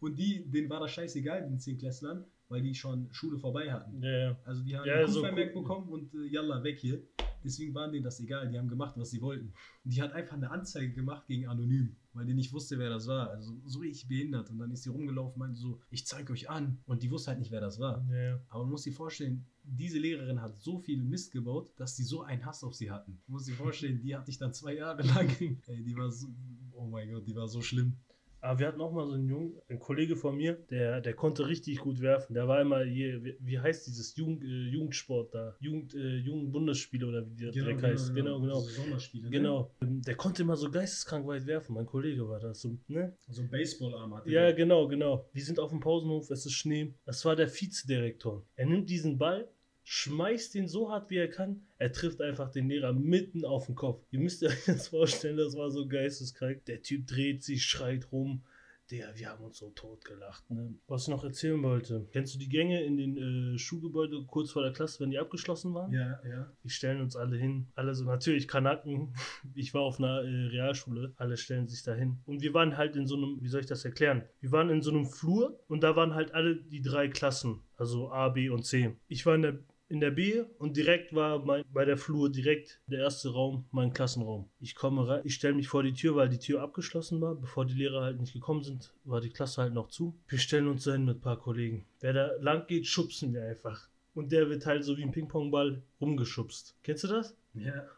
Und 0.00 0.18
die, 0.18 0.44
denen 0.50 0.68
war 0.68 0.80
das 0.80 0.90
scheißegal, 0.92 1.48
den 1.48 1.58
Zehntklässlern, 1.58 2.24
weil 2.48 2.62
die 2.62 2.74
schon 2.74 3.08
Schule 3.12 3.38
vorbei 3.38 3.72
hatten. 3.72 4.02
Ja, 4.02 4.18
ja. 4.18 4.36
Also 4.44 4.62
die 4.62 4.76
haben 4.76 4.86
Ja, 4.86 5.00
ein 5.00 5.08
so 5.08 5.22
cool. 5.24 5.50
bekommen 5.52 5.88
und 5.88 6.14
äh, 6.14 6.26
yalla, 6.26 6.62
weg 6.62 6.78
hier. 6.78 7.02
Deswegen 7.44 7.74
waren 7.74 7.92
denen 7.92 8.04
das 8.04 8.18
egal, 8.20 8.48
die 8.48 8.58
haben 8.58 8.68
gemacht, 8.68 8.94
was 8.96 9.10
sie 9.10 9.20
wollten. 9.20 9.52
Und 9.84 9.94
die 9.94 10.02
hat 10.02 10.12
einfach 10.12 10.36
eine 10.36 10.50
Anzeige 10.50 10.92
gemacht 10.92 11.26
gegen 11.28 11.46
Anonym, 11.46 11.94
weil 12.16 12.24
die 12.24 12.34
nicht 12.34 12.52
wusste, 12.52 12.78
wer 12.78 12.88
das 12.88 13.06
war. 13.06 13.30
Also 13.30 13.54
so 13.64 13.80
richtig 13.80 14.08
behindert. 14.08 14.50
Und 14.50 14.58
dann 14.58 14.70
ist 14.70 14.82
sie 14.82 14.88
rumgelaufen, 14.90 15.38
meinte 15.38 15.58
so, 15.58 15.80
ich 15.90 16.06
zeige 16.06 16.32
euch 16.32 16.48
an. 16.48 16.78
Und 16.86 17.02
die 17.02 17.10
wusste 17.10 17.28
halt 17.28 17.38
nicht, 17.38 17.50
wer 17.50 17.60
das 17.60 17.78
war. 17.78 18.04
ja. 18.10 18.40
Aber 18.48 18.62
man 18.64 18.72
muss 18.72 18.84
sich 18.84 18.94
vorstellen, 18.94 19.46
diese 19.62 19.98
Lehrerin 19.98 20.40
hat 20.40 20.56
so 20.56 20.78
viel 20.78 21.02
Mist 21.02 21.32
gebaut, 21.32 21.72
dass 21.76 21.94
die 21.94 22.04
so 22.04 22.22
einen 22.22 22.44
Hass 22.46 22.64
auf 22.64 22.74
sie 22.74 22.90
hatten. 22.90 23.20
Man 23.26 23.34
muss 23.34 23.44
sich 23.44 23.54
vorstellen, 23.54 24.00
die 24.00 24.16
hatte 24.16 24.30
ich 24.30 24.38
dann 24.38 24.52
zwei 24.54 24.74
Jahre 24.74 25.02
lang. 25.14 25.28
Ey, 25.66 25.82
die 25.82 25.96
war 25.96 26.10
so, 26.10 26.28
oh 26.72 26.86
mein 26.86 27.10
Gott, 27.10 27.26
die 27.26 27.36
war 27.36 27.48
so 27.48 27.60
schlimm. 27.60 27.96
Aber 28.40 28.58
wir 28.60 28.66
hatten 28.68 28.80
auch 28.80 28.92
mal 28.92 29.06
so 29.06 29.14
einen 29.14 29.28
Jungen, 29.28 29.54
ein 29.68 29.78
Kollege 29.78 30.14
von 30.16 30.36
mir, 30.36 30.54
der, 30.70 31.00
der 31.00 31.14
konnte 31.14 31.48
richtig 31.48 31.78
gut 31.78 32.00
werfen. 32.00 32.34
Der 32.34 32.46
war 32.46 32.60
immer 32.60 32.82
hier, 32.84 33.24
wie, 33.24 33.36
wie 33.40 33.58
heißt 33.58 33.86
dieses 33.86 34.14
Jugend, 34.16 34.42
äh, 34.44 34.46
Jugendsport 34.70 35.34
da? 35.34 35.56
Jugend, 35.60 35.94
äh, 35.94 36.16
Jugendbundesspiele 36.18 37.06
oder 37.06 37.26
wie 37.28 37.34
der 37.34 37.50
Dreck 37.52 37.82
heißt. 37.82 38.14
Genau, 38.14 38.40
genau. 38.40 38.60
Diese 38.60 38.80
Sommerspiele, 38.82 39.24
ne? 39.24 39.30
Genau. 39.30 39.70
Ähm, 39.82 40.02
Der 40.02 40.14
konnte 40.14 40.42
immer 40.42 40.56
so 40.56 40.70
geisteskrank 40.70 41.26
weit 41.26 41.46
werfen. 41.46 41.74
Mein 41.74 41.86
Kollege 41.86 42.28
war 42.28 42.38
das. 42.40 42.60
So, 42.60 42.76
ne? 42.88 43.16
So 43.28 43.42
ein 43.42 43.50
Baseballarm 43.50 44.14
hatte 44.14 44.30
Ja, 44.30 44.42
der. 44.42 44.54
genau, 44.54 44.86
genau. 44.86 45.28
Wir 45.32 45.42
sind 45.44 45.58
auf 45.58 45.70
dem 45.70 45.80
Pausenhof, 45.80 46.30
es 46.30 46.46
ist 46.46 46.52
Schnee. 46.52 46.94
Das 47.04 47.24
war 47.24 47.34
der 47.36 47.48
Vizedirektor. 47.48 48.44
Er 48.54 48.66
nimmt 48.66 48.88
diesen 48.90 49.18
Ball, 49.18 49.48
schmeißt 49.88 50.52
den 50.54 50.66
so 50.66 50.90
hart 50.90 51.10
wie 51.10 51.16
er 51.16 51.30
kann. 51.30 51.62
Er 51.78 51.92
trifft 51.92 52.20
einfach 52.20 52.50
den 52.50 52.68
Lehrer 52.68 52.92
mitten 52.92 53.44
auf 53.44 53.66
den 53.66 53.76
Kopf. 53.76 54.04
Ihr 54.10 54.18
müsst 54.18 54.42
euch 54.42 54.64
das 54.66 54.88
vorstellen, 54.88 55.36
das 55.36 55.56
war 55.56 55.70
so 55.70 55.86
geisteskrank. 55.86 56.64
Der 56.64 56.82
Typ 56.82 57.06
dreht 57.06 57.44
sich, 57.44 57.64
schreit 57.64 58.10
rum. 58.10 58.42
Der, 58.90 59.16
wir 59.16 59.30
haben 59.30 59.44
uns 59.44 59.58
so 59.58 59.70
tot 59.70 60.04
gelacht. 60.04 60.48
Ne? 60.50 60.74
Was 60.86 61.02
ich 61.02 61.08
noch 61.08 61.24
erzählen 61.24 61.60
wollte. 61.62 62.08
Kennst 62.12 62.34
du 62.34 62.38
die 62.38 62.48
Gänge 62.48 62.84
in 62.84 62.96
den 62.96 63.54
äh, 63.54 63.58
Schulgebäude 63.58 64.24
kurz 64.26 64.52
vor 64.52 64.62
der 64.62 64.72
Klasse, 64.72 65.00
wenn 65.00 65.10
die 65.10 65.18
abgeschlossen 65.18 65.74
waren? 65.74 65.92
Ja, 65.92 66.20
ja. 66.28 66.52
Die 66.62 66.70
stellen 66.70 67.00
uns 67.00 67.16
alle 67.16 67.36
hin. 67.36 67.66
Alle 67.74 67.94
so, 67.94 68.04
natürlich 68.04 68.46
Kanaken. 68.48 69.14
Ich 69.54 69.72
war 69.72 69.82
auf 69.82 69.98
einer 69.98 70.22
äh, 70.22 70.46
Realschule. 70.48 71.14
Alle 71.16 71.36
stellen 71.36 71.68
sich 71.68 71.82
da 71.82 71.94
hin. 71.94 72.18
Und 72.26 72.42
wir 72.42 72.54
waren 72.54 72.76
halt 72.76 72.96
in 72.96 73.06
so 73.06 73.16
einem, 73.16 73.38
wie 73.40 73.48
soll 73.48 73.60
ich 73.60 73.66
das 73.66 73.84
erklären? 73.84 74.24
Wir 74.40 74.52
waren 74.52 74.70
in 74.70 74.82
so 74.82 74.90
einem 74.90 75.06
Flur 75.06 75.58
und 75.68 75.82
da 75.82 75.94
waren 75.96 76.14
halt 76.14 76.34
alle 76.34 76.56
die 76.56 76.82
drei 76.82 77.08
Klassen. 77.08 77.62
Also 77.76 78.10
A, 78.10 78.28
B 78.28 78.50
und 78.50 78.64
C. 78.64 78.96
Ich 79.08 79.26
war 79.26 79.34
in 79.34 79.42
der, 79.42 79.58
in 79.88 80.00
der 80.00 80.10
B 80.10 80.42
und 80.58 80.76
direkt 80.76 81.14
war 81.14 81.44
mein, 81.44 81.64
bei 81.72 81.84
der 81.84 81.96
Flur 81.96 82.30
direkt 82.30 82.80
der 82.86 83.00
erste 83.00 83.32
Raum 83.32 83.66
mein 83.70 83.92
Klassenraum. 83.92 84.48
Ich 84.60 84.74
komme 84.74 85.06
rein, 85.06 85.20
ich 85.24 85.34
stelle 85.34 85.54
mich 85.54 85.68
vor 85.68 85.82
die 85.82 85.94
Tür, 85.94 86.16
weil 86.16 86.28
die 86.28 86.38
Tür 86.38 86.62
abgeschlossen 86.62 87.20
war. 87.20 87.34
Bevor 87.34 87.66
die 87.66 87.74
Lehrer 87.74 88.02
halt 88.02 88.20
nicht 88.20 88.32
gekommen 88.32 88.64
sind, 88.64 88.92
war 89.04 89.20
die 89.20 89.30
Klasse 89.30 89.62
halt 89.62 89.74
noch 89.74 89.88
zu. 89.88 90.18
Wir 90.28 90.38
stellen 90.38 90.68
uns 90.68 90.84
da 90.84 90.92
hin 90.92 91.04
mit 91.04 91.18
ein 91.18 91.20
paar 91.20 91.38
Kollegen. 91.38 91.86
Wer 92.00 92.12
da 92.12 92.30
lang 92.40 92.66
geht, 92.66 92.86
schubsen 92.86 93.32
wir 93.32 93.44
einfach. 93.44 93.88
Und 94.14 94.32
der 94.32 94.48
wird 94.48 94.66
halt 94.66 94.82
so 94.82 94.96
wie 94.96 95.02
ein 95.02 95.12
Ping-Pong-Ball 95.12 95.82
rumgeschubst. 96.00 96.76
Kennst 96.82 97.04
du 97.04 97.08
das? 97.08 97.36
Ja. 97.54 97.84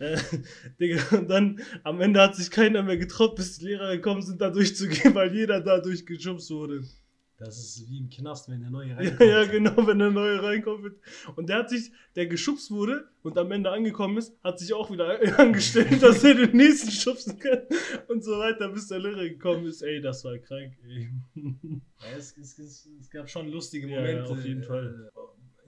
Äh, 0.00 0.16
Digga, 0.78 1.02
und 1.18 1.28
dann 1.28 1.60
am 1.82 2.00
Ende 2.00 2.20
hat 2.20 2.36
sich 2.36 2.52
keiner 2.52 2.84
mehr 2.84 2.98
getraut, 2.98 3.34
bis 3.34 3.58
die 3.58 3.64
Lehrer 3.64 3.96
gekommen 3.96 4.22
sind, 4.22 4.40
da 4.40 4.48
durchzugehen, 4.48 5.12
weil 5.16 5.34
jeder 5.34 5.60
da 5.60 5.80
durchgeschubst 5.80 6.52
wurde. 6.52 6.84
Das 7.38 7.56
ist 7.56 7.88
wie 7.88 7.98
im 7.98 8.10
Knast, 8.10 8.48
wenn 8.48 8.60
der 8.60 8.70
neue 8.70 8.88
Ja, 8.88 8.96
reinkommt. 8.96 9.20
ja, 9.30 9.44
genau, 9.44 9.86
wenn 9.86 9.98
der 10.00 10.10
neue 10.10 10.42
reinkommt. 10.42 10.96
Und 11.36 11.48
der 11.48 11.58
hat 11.58 11.70
sich, 11.70 11.92
der 12.16 12.26
geschubst 12.26 12.70
wurde 12.72 13.08
und 13.22 13.38
am 13.38 13.52
Ende 13.52 13.70
angekommen 13.70 14.18
ist, 14.18 14.36
hat 14.42 14.58
sich 14.58 14.74
auch 14.74 14.90
wieder 14.90 15.20
angestellt, 15.38 16.02
dass 16.02 16.24
er 16.24 16.34
den 16.34 16.56
nächsten 16.56 16.90
schubsen 16.90 17.38
kann 17.38 17.60
und 18.08 18.24
so 18.24 18.32
weiter, 18.38 18.68
bis 18.70 18.88
der 18.88 18.98
Lehrer 18.98 19.28
gekommen 19.28 19.66
ist. 19.66 19.82
Ey, 19.82 20.00
das 20.00 20.24
war 20.24 20.36
krank, 20.38 20.72
ey. 20.84 21.10
Ja, 21.34 22.16
es, 22.16 22.36
es, 22.36 22.58
es, 22.58 23.10
gab 23.10 23.30
schon 23.30 23.48
lustige 23.50 23.88
Ja, 23.88 24.00
Momente 24.00 24.22
ja, 24.24 24.28
auf 24.28 24.44
jeden 24.44 24.62
Fall. 24.64 25.10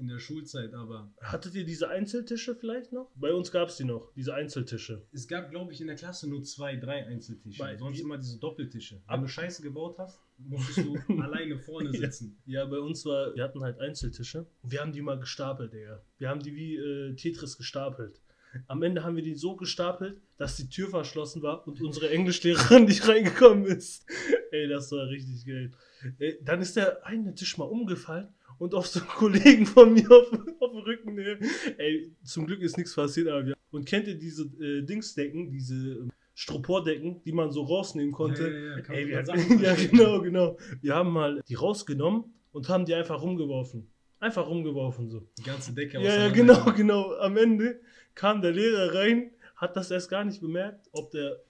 Äh, 0.01 0.03
in 0.03 0.09
der 0.09 0.19
Schulzeit, 0.19 0.75
aber 0.75 1.13
Hattet 1.21 1.55
ihr 1.55 1.65
diese 1.65 1.89
Einzeltische 1.89 2.55
vielleicht 2.55 2.93
noch? 2.93 3.11
Bei 3.17 3.33
uns 3.33 3.51
gab 3.53 3.69
es 3.69 3.77
die 3.77 3.85
noch, 3.85 4.13
diese 4.15 4.35
Einzeltische. 4.35 5.03
es 5.13 5.29
gab, 5.29 5.51
glaube 5.51 5.73
ich, 5.73 5.81
in 5.81 5.87
der 5.87 5.97
Klasse 5.97 6.29
nur 6.29 6.43
zwei, 6.43 6.77
drei 6.77 7.07
Einzeltische. 7.07 7.59
Bei- 7.59 7.77
Sonst 7.77 7.99
die- 7.99 8.03
immer 8.03 8.19
diese 8.19 8.39
Doppeltische. 8.39 9.01
Wenn 9.09 9.21
du 9.23 9.29
Scheiße 9.29 9.63
gebaut 9.63 9.97
hast, 9.99 10.21
musstest 10.39 10.79
du 10.79 10.97
alleine 11.23 11.59
vorne 11.59 11.91
Ja. 11.93 12.01
sitzen. 12.01 12.39
Ja, 12.47 12.65
bei 12.65 12.79
uns 12.79 13.05
war, 13.05 13.35
wir 13.35 13.45
hatten 13.45 13.63
halt 13.63 13.79
Einzeltische. 13.79 14.47
Und 14.63 14.73
wir 14.73 14.81
haben 14.81 14.93
die 14.93 15.03
mal 15.03 15.19
gestapelt, 15.19 15.73
Digga. 15.73 16.03
Wir 16.19 16.29
haben 16.29 16.41
die 16.43 16.55
wie 16.55 16.77
äh, 16.77 17.15
Tetris 17.15 17.57
gestapelt. 17.57 18.21
Am 18.67 18.83
Ende 18.83 19.05
haben 19.05 19.15
wir 19.15 19.23
die 19.23 19.37
so 19.37 19.55
gestapelt, 19.55 20.21
dass 20.37 20.57
die 20.57 20.69
Tür 20.69 20.89
verschlossen 20.91 21.41
war 21.43 21.65
und 21.69 21.81
unsere 21.81 22.11
Englischlehrerin 22.11 22.85
nicht 22.87 23.07
reingekommen 23.07 23.65
ist. 23.67 24.05
Ey, 24.51 24.67
das 24.67 24.91
war 24.91 25.07
richtig 25.09 25.47
geil. 25.47 25.71
Ey, 26.19 26.37
dann 26.43 26.61
ist 26.61 26.75
der 26.75 27.07
eine 27.07 27.33
Tisch 27.35 27.59
mal 27.59 27.67
umgefallen 27.67 28.27
und 28.61 28.75
auf 28.75 28.87
so 28.87 29.01
einen 29.01 29.09
Kollegen 29.17 29.67
von 29.67 29.93
mir 29.93 30.09
auf, 30.11 30.31
auf 30.61 30.71
dem 30.71 30.81
Rücken. 30.81 31.15
Ne? 31.15 31.39
Ey, 31.79 32.13
zum 32.23 32.47
Glück 32.47 32.61
ist 32.61 32.77
nichts 32.77 32.95
passiert, 32.95 33.29
aber 33.29 33.47
wir. 33.47 33.55
Und 33.73 33.87
kennt 33.87 34.07
ihr 34.07 34.15
diese 34.17 34.45
äh, 34.61 34.83
Dingsdecken, 34.83 35.51
diese 35.51 35.75
ähm, 35.75 36.11
Styropordecken, 36.35 37.23
die 37.25 37.33
man 37.33 37.51
so 37.51 37.63
rausnehmen 37.63 38.13
konnte? 38.13 38.43
Ja, 38.43 38.49
ja, 38.59 38.79
ja, 38.79 38.95
Ey, 38.95 39.09
wir, 39.09 39.25
Sachen 39.25 39.61
ja, 39.63 39.75
genau, 39.75 40.21
genau. 40.21 40.59
Wir 40.83 40.95
haben 40.95 41.11
mal 41.13 41.43
die 41.49 41.55
rausgenommen 41.55 42.25
und 42.53 42.69
haben 42.69 42.85
die 42.85 42.95
einfach 42.95 43.21
rumgeworfen. 43.23 43.87
Einfach 44.19 44.47
rumgeworfen 44.47 45.09
so. 45.09 45.27
Die 45.39 45.43
ganze 45.43 45.73
Decke 45.73 45.97
Ja, 45.99 46.03
ja, 46.03 46.27
auseinander- 46.29 46.35
genau, 46.35 46.73
genau. 46.77 47.15
Am 47.17 47.37
Ende 47.39 47.81
kam 48.15 48.43
der 48.43 48.53
Lehrer 48.53 48.95
rein, 48.95 49.31
hat 49.57 49.75
das 49.77 49.91
erst 49.91 50.11
gar 50.11 50.25
nicht 50.25 50.41
bemerkt, 50.43 50.89
ob 50.93 51.11
der 51.11 51.41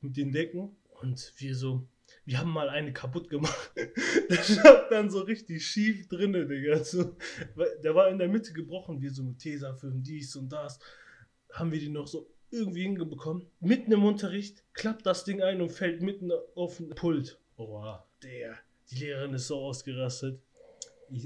mit 0.00 0.16
den 0.16 0.30
Decken 0.30 0.76
und 1.00 1.32
wir 1.38 1.56
so, 1.56 1.84
wir 2.24 2.38
haben 2.38 2.50
mal 2.50 2.68
eine 2.68 2.92
kaputt 2.92 3.28
gemacht. 3.28 3.72
Der 4.30 4.36
stand 4.36 4.90
dann 4.90 5.10
so 5.10 5.20
richtig 5.20 5.66
schief 5.66 6.08
drinne, 6.08 6.46
Digga. 6.46 6.82
So, 6.84 7.16
weil 7.54 7.78
der 7.82 7.94
war 7.94 8.08
in 8.08 8.18
der 8.18 8.28
Mitte 8.28 8.52
gebrochen, 8.52 9.00
wir 9.00 9.10
so 9.10 9.22
mit 9.22 9.38
Tesafilm, 9.38 10.02
dies 10.02 10.36
und 10.36 10.50
das. 10.50 10.78
Haben 11.52 11.72
wir 11.72 11.80
die 11.80 11.88
noch 11.88 12.06
so 12.06 12.30
irgendwie 12.50 12.82
hingebekommen. 12.82 13.46
Mitten 13.60 13.92
im 13.92 14.04
Unterricht 14.04 14.62
klappt 14.72 15.06
das 15.06 15.24
Ding 15.24 15.42
ein 15.42 15.60
und 15.60 15.70
fällt 15.70 16.02
mitten 16.02 16.30
auf 16.54 16.76
den 16.76 16.90
Pult. 16.90 17.38
Boah, 17.56 18.06
der. 18.22 18.56
Die 18.90 18.98
Lehrerin 18.98 19.34
ist 19.34 19.48
so 19.48 19.56
ausgerastet. 19.56 20.40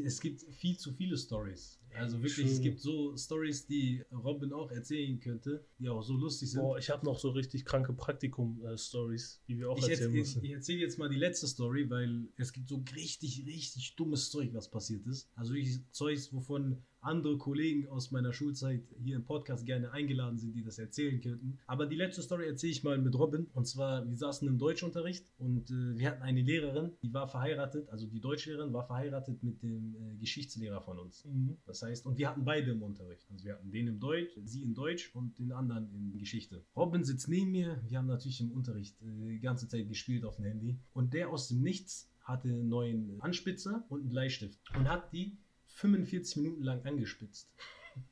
Es 0.05 0.21
gibt 0.21 0.43
viel 0.55 0.77
zu 0.79 0.93
viele 0.93 1.17
Stories. 1.17 1.79
Also 1.97 2.23
wirklich, 2.23 2.47
True. 2.47 2.55
es 2.55 2.61
gibt 2.61 2.81
so 2.81 3.17
Stories, 3.17 3.67
die 3.67 4.03
Robin 4.13 4.53
auch 4.53 4.71
erzählen 4.71 5.19
könnte, 5.21 5.65
die 5.79 5.89
auch 5.89 6.03
so 6.03 6.15
lustig 6.15 6.51
sind. 6.51 6.63
Boah, 6.63 6.79
ich 6.79 6.91
habe 6.91 7.05
noch 7.05 7.19
so 7.19 7.31
richtig 7.31 7.65
kranke 7.65 7.93
Praktikum-Stories, 7.93 9.43
die 9.49 9.59
wir 9.59 9.71
auch 9.71 9.79
ich 9.79 9.85
erzählen 9.85 10.01
erzähle 10.01 10.19
müssen. 10.19 10.45
ich 10.45 10.51
erzähl 10.53 10.79
jetzt 10.79 10.99
mal 10.99 11.09
die 11.09 11.17
letzte 11.17 11.47
Story, 11.47 11.89
weil 11.91 12.29
es 12.37 12.53
gibt 12.53 12.69
so 12.69 12.83
richtig, 12.95 13.45
richtig 13.47 13.97
dummes 13.97 14.31
Zeug, 14.31 14.51
was 14.53 14.71
passiert 14.71 15.07
ist. 15.07 15.31
Also 15.35 15.55
wirklich 15.55 15.79
Zeugs, 15.93 16.33
wovon 16.33 16.83
andere 17.07 17.39
Kollegen 17.39 17.89
aus 17.89 18.11
meiner 18.11 18.33
Schulzeit 18.33 18.83
hier 18.99 19.17
im 19.17 19.25
Podcast 19.25 19.65
gerne 19.65 19.93
eingeladen 19.93 20.39
sind, 20.39 20.55
die 20.55 20.63
das 20.63 20.79
erzählen 20.79 21.21
könnten. 21.21 21.59
Aber 21.67 21.87
die 21.87 21.97
letzte 21.97 22.23
Story 22.23 22.47
erzähle 22.47 22.73
ich 22.73 22.83
mal 22.83 22.99
mit 22.99 23.15
Robin. 23.15 23.47
Und 23.55 23.67
zwar, 23.67 24.07
wir 24.09 24.17
saßen 24.17 24.47
im 24.49 24.59
Deutschunterricht 24.59 25.33
und 25.39 25.71
äh, 25.71 25.97
wir 25.97 26.11
hatten 26.11 26.23
eine 26.23 26.43
Lehrerin, 26.43 26.93
die 27.03 27.13
war 27.15 27.29
verheiratet, 27.29 27.89
also 27.91 28.07
die 28.07 28.21
Deutschlehrerin 28.21 28.73
war 28.73 28.87
verheiratet 28.87 29.43
mit 29.43 29.63
dem 29.63 29.95
äh, 29.95 30.17
Geschichtslehrer 30.17 30.81
von 30.81 30.99
uns. 30.99 31.25
Mhm. 31.25 31.57
Das 31.65 31.83
heißt, 31.83 31.86
und 32.05 32.18
wir 32.18 32.29
hatten 32.29 32.44
beide 32.44 32.72
im 32.72 32.83
Unterricht. 32.83 33.27
Also 33.31 33.44
wir 33.44 33.55
hatten 33.55 33.70
den 33.70 33.87
im 33.87 34.01
Deutsch, 34.01 34.33
sie 34.44 34.62
in 34.62 34.75
Deutsch 34.75 35.14
und 35.14 35.38
den 35.38 35.53
anderen 35.53 35.92
in 35.94 36.18
Geschichte. 36.18 36.64
Robin 36.75 37.05
sitzt 37.05 37.29
neben 37.29 37.51
mir. 37.51 37.81
Wir 37.88 37.99
haben 37.99 38.07
natürlich 38.07 38.40
im 38.40 38.53
Unterricht 38.53 39.01
äh, 39.03 39.29
die 39.29 39.40
ganze 39.40 39.68
Zeit 39.68 39.88
gespielt 39.88 40.25
auf 40.25 40.37
dem 40.37 40.46
Handy. 40.46 40.79
Und 40.92 41.14
der 41.14 41.31
aus 41.31 41.49
dem 41.49 41.62
Nichts 41.62 42.11
hatte 42.22 42.49
einen 42.49 42.68
neuen 42.68 43.20
Anspitzer 43.20 43.85
und 43.88 44.01
einen 44.01 44.09
Bleistift 44.09 44.59
und 44.77 44.88
hat 44.88 45.12
die 45.12 45.38
45 45.66 46.37
Minuten 46.38 46.62
lang 46.62 46.85
angespitzt. 46.85 47.51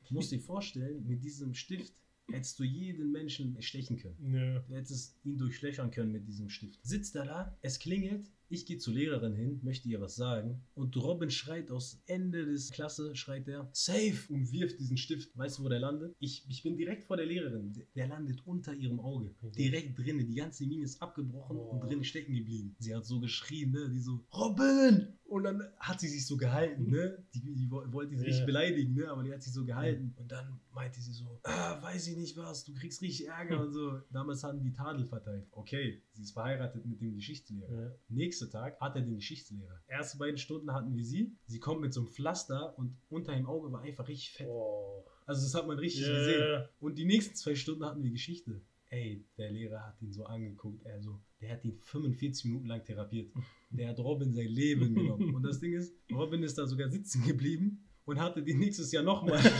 Du 0.08 0.14
musst 0.14 0.32
dir 0.32 0.40
vorstellen, 0.40 1.06
mit 1.06 1.22
diesem 1.22 1.52
Stift 1.52 1.92
hättest 2.30 2.58
du 2.58 2.64
jeden 2.64 3.12
Menschen 3.12 3.60
stechen 3.62 3.96
können. 3.98 4.34
Ja. 4.34 4.58
Du 4.60 4.74
hättest 4.74 5.16
ihn 5.24 5.36
durchlöchern 5.38 5.90
können 5.90 6.12
mit 6.12 6.26
diesem 6.26 6.48
Stift. 6.48 6.80
Sitzt 6.82 7.14
er 7.16 7.24
da, 7.24 7.58
es 7.62 7.78
klingelt, 7.78 8.30
ich 8.48 8.66
gehe 8.66 8.78
zur 8.78 8.94
Lehrerin 8.94 9.34
hin, 9.34 9.60
möchte 9.62 9.88
ihr 9.88 10.00
was 10.00 10.16
sagen 10.16 10.62
und 10.74 10.96
Robin 10.96 11.30
schreit 11.30 11.70
aus 11.70 12.02
Ende 12.06 12.44
des 12.44 12.70
Klasse, 12.70 13.16
schreit 13.16 13.48
er, 13.48 13.68
safe 13.72 14.32
und 14.32 14.52
wirft 14.52 14.78
diesen 14.78 14.96
Stift. 14.96 15.36
Weißt 15.36 15.58
du, 15.58 15.64
wo 15.64 15.68
der 15.68 15.80
landet? 15.80 16.14
Ich, 16.18 16.44
ich 16.48 16.62
bin 16.62 16.76
direkt 16.76 17.04
vor 17.04 17.16
der 17.16 17.26
Lehrerin. 17.26 17.72
Der, 17.96 18.06
landet 18.06 18.46
unter 18.46 18.74
ihrem 18.74 19.00
Auge. 19.00 19.34
Direkt 19.56 19.98
drinnen. 19.98 20.26
Die 20.28 20.34
ganze 20.34 20.66
Mine 20.66 20.84
ist 20.84 21.00
abgebrochen 21.02 21.56
und 21.56 21.78
Oh. 21.82 21.86
drinnen 21.86 22.04
stecken 22.04 22.34
geblieben. 22.34 22.76
Sie 22.78 22.94
hat 22.94 23.04
so 23.06 23.18
geschrien, 23.18 23.72
ne? 23.72 23.88
Die 23.90 23.98
so, 24.00 24.24
Robin! 24.32 25.08
Und 25.34 25.42
dann 25.42 25.62
hat 25.80 25.98
sie 25.98 26.06
sich 26.06 26.24
so 26.24 26.36
gehalten, 26.36 26.88
ne? 26.90 27.18
Die, 27.34 27.40
die 27.40 27.68
wo- 27.68 27.82
wollte 27.92 28.16
sie 28.16 28.24
nicht 28.24 28.38
Ja. 28.38 28.46
beleidigen, 28.46 28.94
ne? 28.94 29.08
Aber 29.08 29.24
die 29.24 29.32
hat 29.32 29.42
sich 29.42 29.52
so 29.52 29.64
gehalten. 29.64 30.14
Und 30.16 30.30
dann 30.30 30.60
meinte 30.72 31.00
sie 31.00 31.12
so, 31.12 31.40
ah, 31.42 31.82
weiß 31.82 32.06
ich 32.06 32.16
nicht 32.16 32.36
was, 32.36 32.64
du 32.64 32.72
kriegst 32.72 33.02
richtig 33.02 33.26
Ärger 33.26 33.60
und 33.60 33.72
so. 33.72 34.00
Damals 34.12 34.44
haben 34.44 34.60
die 34.62 34.72
Tadel 34.72 35.04
verteilt. 35.04 35.48
Okay, 35.50 36.00
sie 36.12 36.22
ist 36.22 36.30
verheiratet 36.30 36.86
mit 36.86 37.00
dem 37.00 37.16
Geschichtslehrer. 37.16 37.68
Ja. 37.68 37.90
Nächster 38.10 38.48
Tag 38.48 38.80
hat 38.80 38.94
er 38.94 39.02
den 39.02 39.16
Geschichtslehrer. 39.16 39.82
Erste 39.88 40.18
beiden 40.18 40.38
Stunden 40.38 40.72
hatten 40.72 40.94
wir 40.94 41.04
sie. 41.04 41.36
Sie 41.46 41.58
kommt 41.58 41.80
mit 41.80 41.92
so 41.92 42.02
einem 42.02 42.10
Pflaster 42.10 42.78
und 42.78 42.96
unter 43.08 43.34
dem 43.34 43.46
Auge 43.46 43.72
war 43.72 43.80
einfach 43.80 44.06
richtig 44.06 44.34
fett. 44.34 44.46
Oh. 44.48 45.04
Also 45.26 45.42
das 45.42 45.54
hat 45.54 45.66
man 45.66 45.78
richtig 45.80 46.06
Ja, 46.06 46.12
gesehen. 46.16 46.64
Und 46.78 46.96
die 46.96 47.06
nächsten 47.06 47.34
zwei 47.34 47.56
Stunden 47.56 47.84
hatten 47.84 48.04
wir 48.04 48.10
Geschichte. 48.12 48.60
Ey, 48.94 49.24
der 49.36 49.50
Lehrer 49.50 49.80
hat 49.84 50.00
ihn 50.02 50.12
so 50.12 50.24
angeguckt. 50.24 50.84
Er 50.84 51.00
so, 51.00 51.20
der 51.40 51.50
hat 51.54 51.64
ihn 51.64 51.80
45 51.82 52.44
Minuten 52.44 52.66
lang 52.68 52.84
therapiert. 52.84 53.32
Der 53.70 53.88
hat 53.88 53.98
Robin 53.98 54.32
sein 54.32 54.46
Leben 54.46 54.94
genommen. 54.94 55.34
Und 55.34 55.42
das 55.42 55.58
Ding 55.58 55.72
ist, 55.72 55.92
Robin 56.12 56.42
ist 56.44 56.56
da 56.58 56.66
sogar 56.66 56.88
sitzen 56.88 57.24
geblieben 57.26 57.84
und 58.04 58.20
hatte 58.20 58.40
die 58.42 58.54
nächstes 58.54 58.92
Jahr 58.92 59.02
nochmal. 59.02 59.40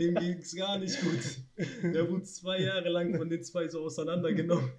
Dem 0.00 0.14
ging 0.14 0.38
es 0.38 0.56
gar 0.56 0.78
nicht 0.78 0.98
gut. 1.02 1.92
Der 1.92 2.10
wurde 2.10 2.22
zwei 2.22 2.62
Jahre 2.62 2.88
lang 2.88 3.14
von 3.14 3.28
den 3.28 3.42
zwei 3.42 3.68
so 3.68 3.80
auseinandergenommen. 3.82 4.70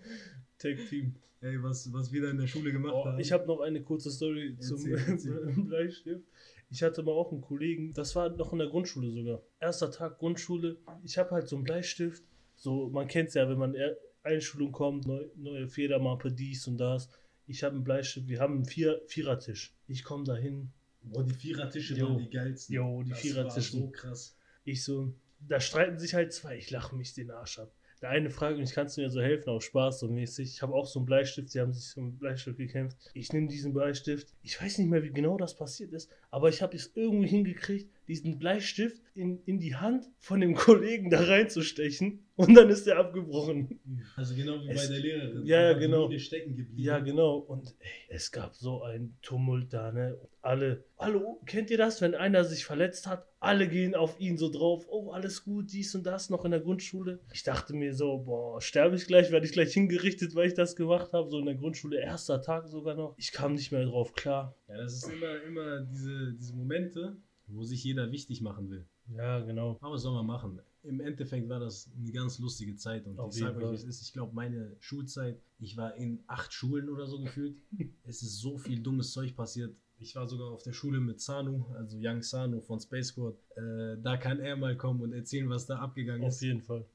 Tag 0.58 0.78
Team. 0.90 1.16
Ey, 1.42 1.62
was, 1.62 1.92
was 1.94 2.12
wir 2.12 2.24
da 2.24 2.30
in 2.32 2.38
der 2.40 2.48
Schule 2.48 2.72
gemacht 2.72 2.94
Oh, 2.96 3.06
haben. 3.06 3.20
ich 3.20 3.32
habe 3.32 3.46
noch 3.46 3.60
eine 3.62 3.84
kurze 3.84 4.10
Story 4.10 4.58
zum. 4.60 4.82
Bleistift. 5.68 6.26
Ich 6.72 6.82
hatte 6.82 7.04
mal 7.04 7.12
auch 7.12 7.32
einen 7.32 7.42
Kollegen, 7.42 7.94
das 7.94 8.16
war 8.16 8.30
noch 8.30 8.54
in 8.54 8.60
der 8.60 8.70
Grundschule 8.70 9.12
sogar. 9.12 9.42
Erster 9.60 9.92
Tag 9.92 10.18
Grundschule. 10.20 10.78
Ich 11.04 11.18
habe 11.18 11.32
halt 11.32 11.48
so 11.48 11.58
einen 11.58 11.66
Bleistift. 11.66 12.24
So, 12.62 12.90
man 12.90 13.08
kennt 13.08 13.30
es 13.30 13.34
ja, 13.34 13.50
wenn 13.50 13.58
man 13.58 13.76
Einschulung 14.22 14.72
kommt, 14.72 15.08
neu, 15.08 15.26
neue 15.36 15.68
Federmappe, 15.68 16.32
dies 16.32 16.68
und 16.68 16.78
das. 16.78 17.10
Ich 17.48 17.64
habe 17.64 17.74
einen 17.74 17.84
Bleistift, 17.84 18.28
wir 18.28 18.40
haben 18.40 18.58
einen 18.58 18.66
Vier 18.66 19.02
Vierertisch. 19.08 19.74
Ich 19.88 20.04
komme 20.04 20.26
da 20.26 20.36
hin, 20.36 20.70
Boah, 21.02 21.24
die 21.24 21.34
Vierertische 21.34 21.96
Jo. 21.96 22.10
waren 22.10 22.20
die 22.20 22.30
geilsten. 22.30 22.76
Jo, 22.76 23.02
die 23.02 23.10
das 23.10 23.20
Vierertische. 23.20 23.74
War 23.74 23.82
so 23.82 23.90
krass. 23.90 24.38
Ich 24.64 24.84
so, 24.84 25.12
da 25.40 25.60
streiten 25.60 25.98
sich 25.98 26.14
halt 26.14 26.34
zwei. 26.34 26.56
Ich 26.56 26.70
lache 26.70 26.96
mich 26.96 27.16
den 27.16 27.32
Arsch 27.32 27.58
ab. 27.58 27.72
Der 28.04 28.10
eine 28.10 28.30
fragt 28.30 28.60
mich, 28.60 28.74
kannst 28.74 28.98
du 28.98 29.02
mir 29.02 29.10
so 29.10 29.22
helfen, 29.22 29.50
auf 29.50 29.64
Spaß 29.64 30.00
so 30.00 30.08
mäßig. 30.08 30.54
Ich 30.54 30.62
habe 30.62 30.74
auch 30.74 30.86
so 30.86 31.00
einen 31.00 31.08
Bleistift, 31.08 31.50
sie 31.50 31.60
haben 31.62 31.74
sich 31.74 31.86
so 31.86 32.02
einen 32.02 32.18
Bleistift 32.18 32.58
gekämpft. 32.58 32.98
Ich 33.16 33.34
nehme 33.34 33.48
diesen 33.48 33.74
Bleistift. 33.74 34.28
Ich 34.44 34.62
weiß 34.62 34.78
nicht 34.78 34.88
mehr, 34.90 35.04
wie 35.04 35.12
genau 35.12 35.38
das 35.38 35.56
passiert 35.56 35.94
ist, 35.94 36.12
aber 36.30 36.50
ich 36.50 36.62
habe 36.62 36.76
es 36.76 36.92
irgendwie 36.94 37.28
hingekriegt, 37.28 37.92
diesen 38.12 38.38
Bleistift 38.40 39.02
in, 39.16 39.42
in 39.46 39.60
die 39.60 39.76
Hand 39.76 40.06
von 40.20 40.42
dem 40.42 40.54
Kollegen 40.54 41.10
da 41.10 41.22
reinzustechen 41.24 42.20
und 42.36 42.54
dann 42.56 42.70
ist 42.70 42.88
er 42.88 42.98
abgebrochen. 42.98 43.80
Also 44.16 44.36
genau 44.36 44.62
wie 44.64 44.70
Es- 44.70 44.88
bei 44.88 44.94
der 44.94 45.02
Lehrerin. 45.02 45.46
Ja, 45.46 45.62
ja, 45.72 45.74
genau. 45.78 46.12
Stecken 46.18 46.56
geblieben. 46.56 46.82
Ja, 46.82 47.00
genau. 47.00 47.38
Und 47.38 47.76
ey, 47.80 47.90
es 48.10 48.32
gab 48.32 48.56
so 48.56 48.84
einen 48.84 49.18
Tumult 49.22 49.72
da, 49.74 49.92
ne? 49.92 50.16
Und 50.16 50.30
alle, 50.42 50.84
alle, 50.98 51.24
kennt 51.46 51.70
ihr 51.70 51.78
das, 51.78 52.02
wenn 52.02 52.16
einer 52.16 52.44
sich 52.44 52.66
verletzt 52.66 53.06
hat? 53.08 53.28
Alle 53.40 53.68
gehen 53.68 53.96
auf 53.96 54.20
ihn 54.20 54.38
so 54.38 54.50
drauf. 54.52 54.86
Oh, 54.90 55.12
alles 55.12 55.44
gut, 55.44 55.72
dies 55.72 55.94
und 55.96 56.04
das 56.06 56.30
noch 56.30 56.44
in 56.46 56.52
der 56.52 56.60
Grundschule. 56.62 57.20
Ich 57.34 57.44
dachte 57.44 57.74
mir 57.76 57.94
so, 57.94 58.20
boah, 58.20 58.60
sterbe 58.62 58.96
ich 58.96 59.06
gleich, 59.08 59.32
werde 59.32 59.46
ich 59.46 59.52
gleich 59.54 59.74
hingerichtet, 59.74 60.34
weil 60.36 60.48
ich 60.48 60.54
das 60.54 60.76
gemacht 60.76 61.14
habe. 61.14 61.30
So 61.30 61.40
in 61.40 61.46
der 61.46 61.56
Grundschule, 61.56 62.00
erster 62.02 62.42
Tag 62.42 62.68
sogar 62.68 62.96
noch. 62.96 63.14
Ich 63.18 63.32
kam 63.32 63.54
nicht 63.54 63.72
mehr 63.72 63.86
drauf 63.86 64.14
klar. 64.14 64.56
Ja, 64.68 64.78
das 64.78 64.94
ist 64.96 65.10
immer, 65.12 65.42
immer 65.44 65.82
diese, 65.82 66.34
diese 66.40 66.56
Momente, 66.56 67.18
wo 67.54 67.64
sich 67.64 67.84
jeder 67.84 68.12
wichtig 68.12 68.42
machen 68.42 68.70
will. 68.70 68.86
Ja, 69.16 69.40
genau. 69.40 69.78
Aber 69.82 69.94
was 69.94 70.02
soll 70.02 70.14
man 70.14 70.26
machen? 70.26 70.60
Im 70.84 71.00
Endeffekt 71.00 71.48
war 71.50 71.60
das 71.60 71.90
eine 71.98 72.12
ganz 72.12 72.40
lustige 72.40 72.76
Zeit 72.76 73.06
und 73.06 73.20
Auf 73.20 73.34
ich 73.34 73.42
sage 73.42 73.64
euch, 73.64 73.72
wie 73.72 73.76
es 73.76 73.84
ist. 73.84 74.02
Ich 74.02 74.14
glaube, 74.14 74.34
meine 74.34 74.76
Schulzeit, 74.80 75.40
ich 75.60 75.78
war 75.78 75.96
in 75.96 76.24
acht 76.28 76.54
Schulen 76.54 76.90
oder 76.90 77.08
so 77.08 77.20
gefühlt. 77.20 77.56
es 78.04 78.24
ist 78.24 78.40
so 78.40 78.58
viel 78.58 78.82
dummes 78.82 79.12
Zeug 79.12 79.36
passiert. 79.36 79.76
Ich 80.00 80.16
war 80.16 80.28
sogar 80.28 80.50
auf 80.50 80.64
der 80.64 80.74
Schule 80.74 81.00
mit 81.00 81.22
Sanu, 81.22 81.66
also 81.76 81.98
Young 82.02 82.24
Sanu 82.24 82.62
von 82.62 82.80
Space 82.80 83.10
Squad. 83.10 83.36
Äh, 83.56 84.02
da 84.02 84.18
kann 84.18 84.40
er 84.40 84.56
mal 84.56 84.76
kommen 84.76 85.02
und 85.02 85.14
erzählen, 85.14 85.48
was 85.50 85.68
da 85.68 85.78
abgegangen 85.78 86.24
Auf 86.24 86.34
ist. 86.34 86.42
jeden 86.42 86.62
Fall. 86.62 86.86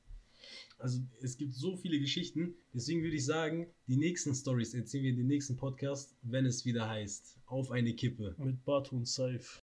Also 0.78 1.00
es 1.22 1.36
gibt 1.36 1.54
so 1.54 1.76
viele 1.76 1.98
Geschichten. 1.98 2.54
Deswegen 2.74 3.02
würde 3.02 3.16
ich 3.16 3.24
sagen, 3.24 3.68
die 3.86 3.96
nächsten 3.96 4.34
Stories 4.34 4.74
erzählen 4.74 5.04
wir 5.04 5.10
in 5.10 5.16
den 5.16 5.26
nächsten 5.26 5.56
Podcast, 5.56 6.14
wenn 6.22 6.44
es 6.46 6.64
wieder 6.64 6.88
heißt, 6.88 7.38
auf 7.46 7.70
eine 7.70 7.94
Kippe. 7.94 8.34
Mit 8.38 8.64
Batu 8.64 8.96
und 8.96 9.08
Saif. 9.08 9.54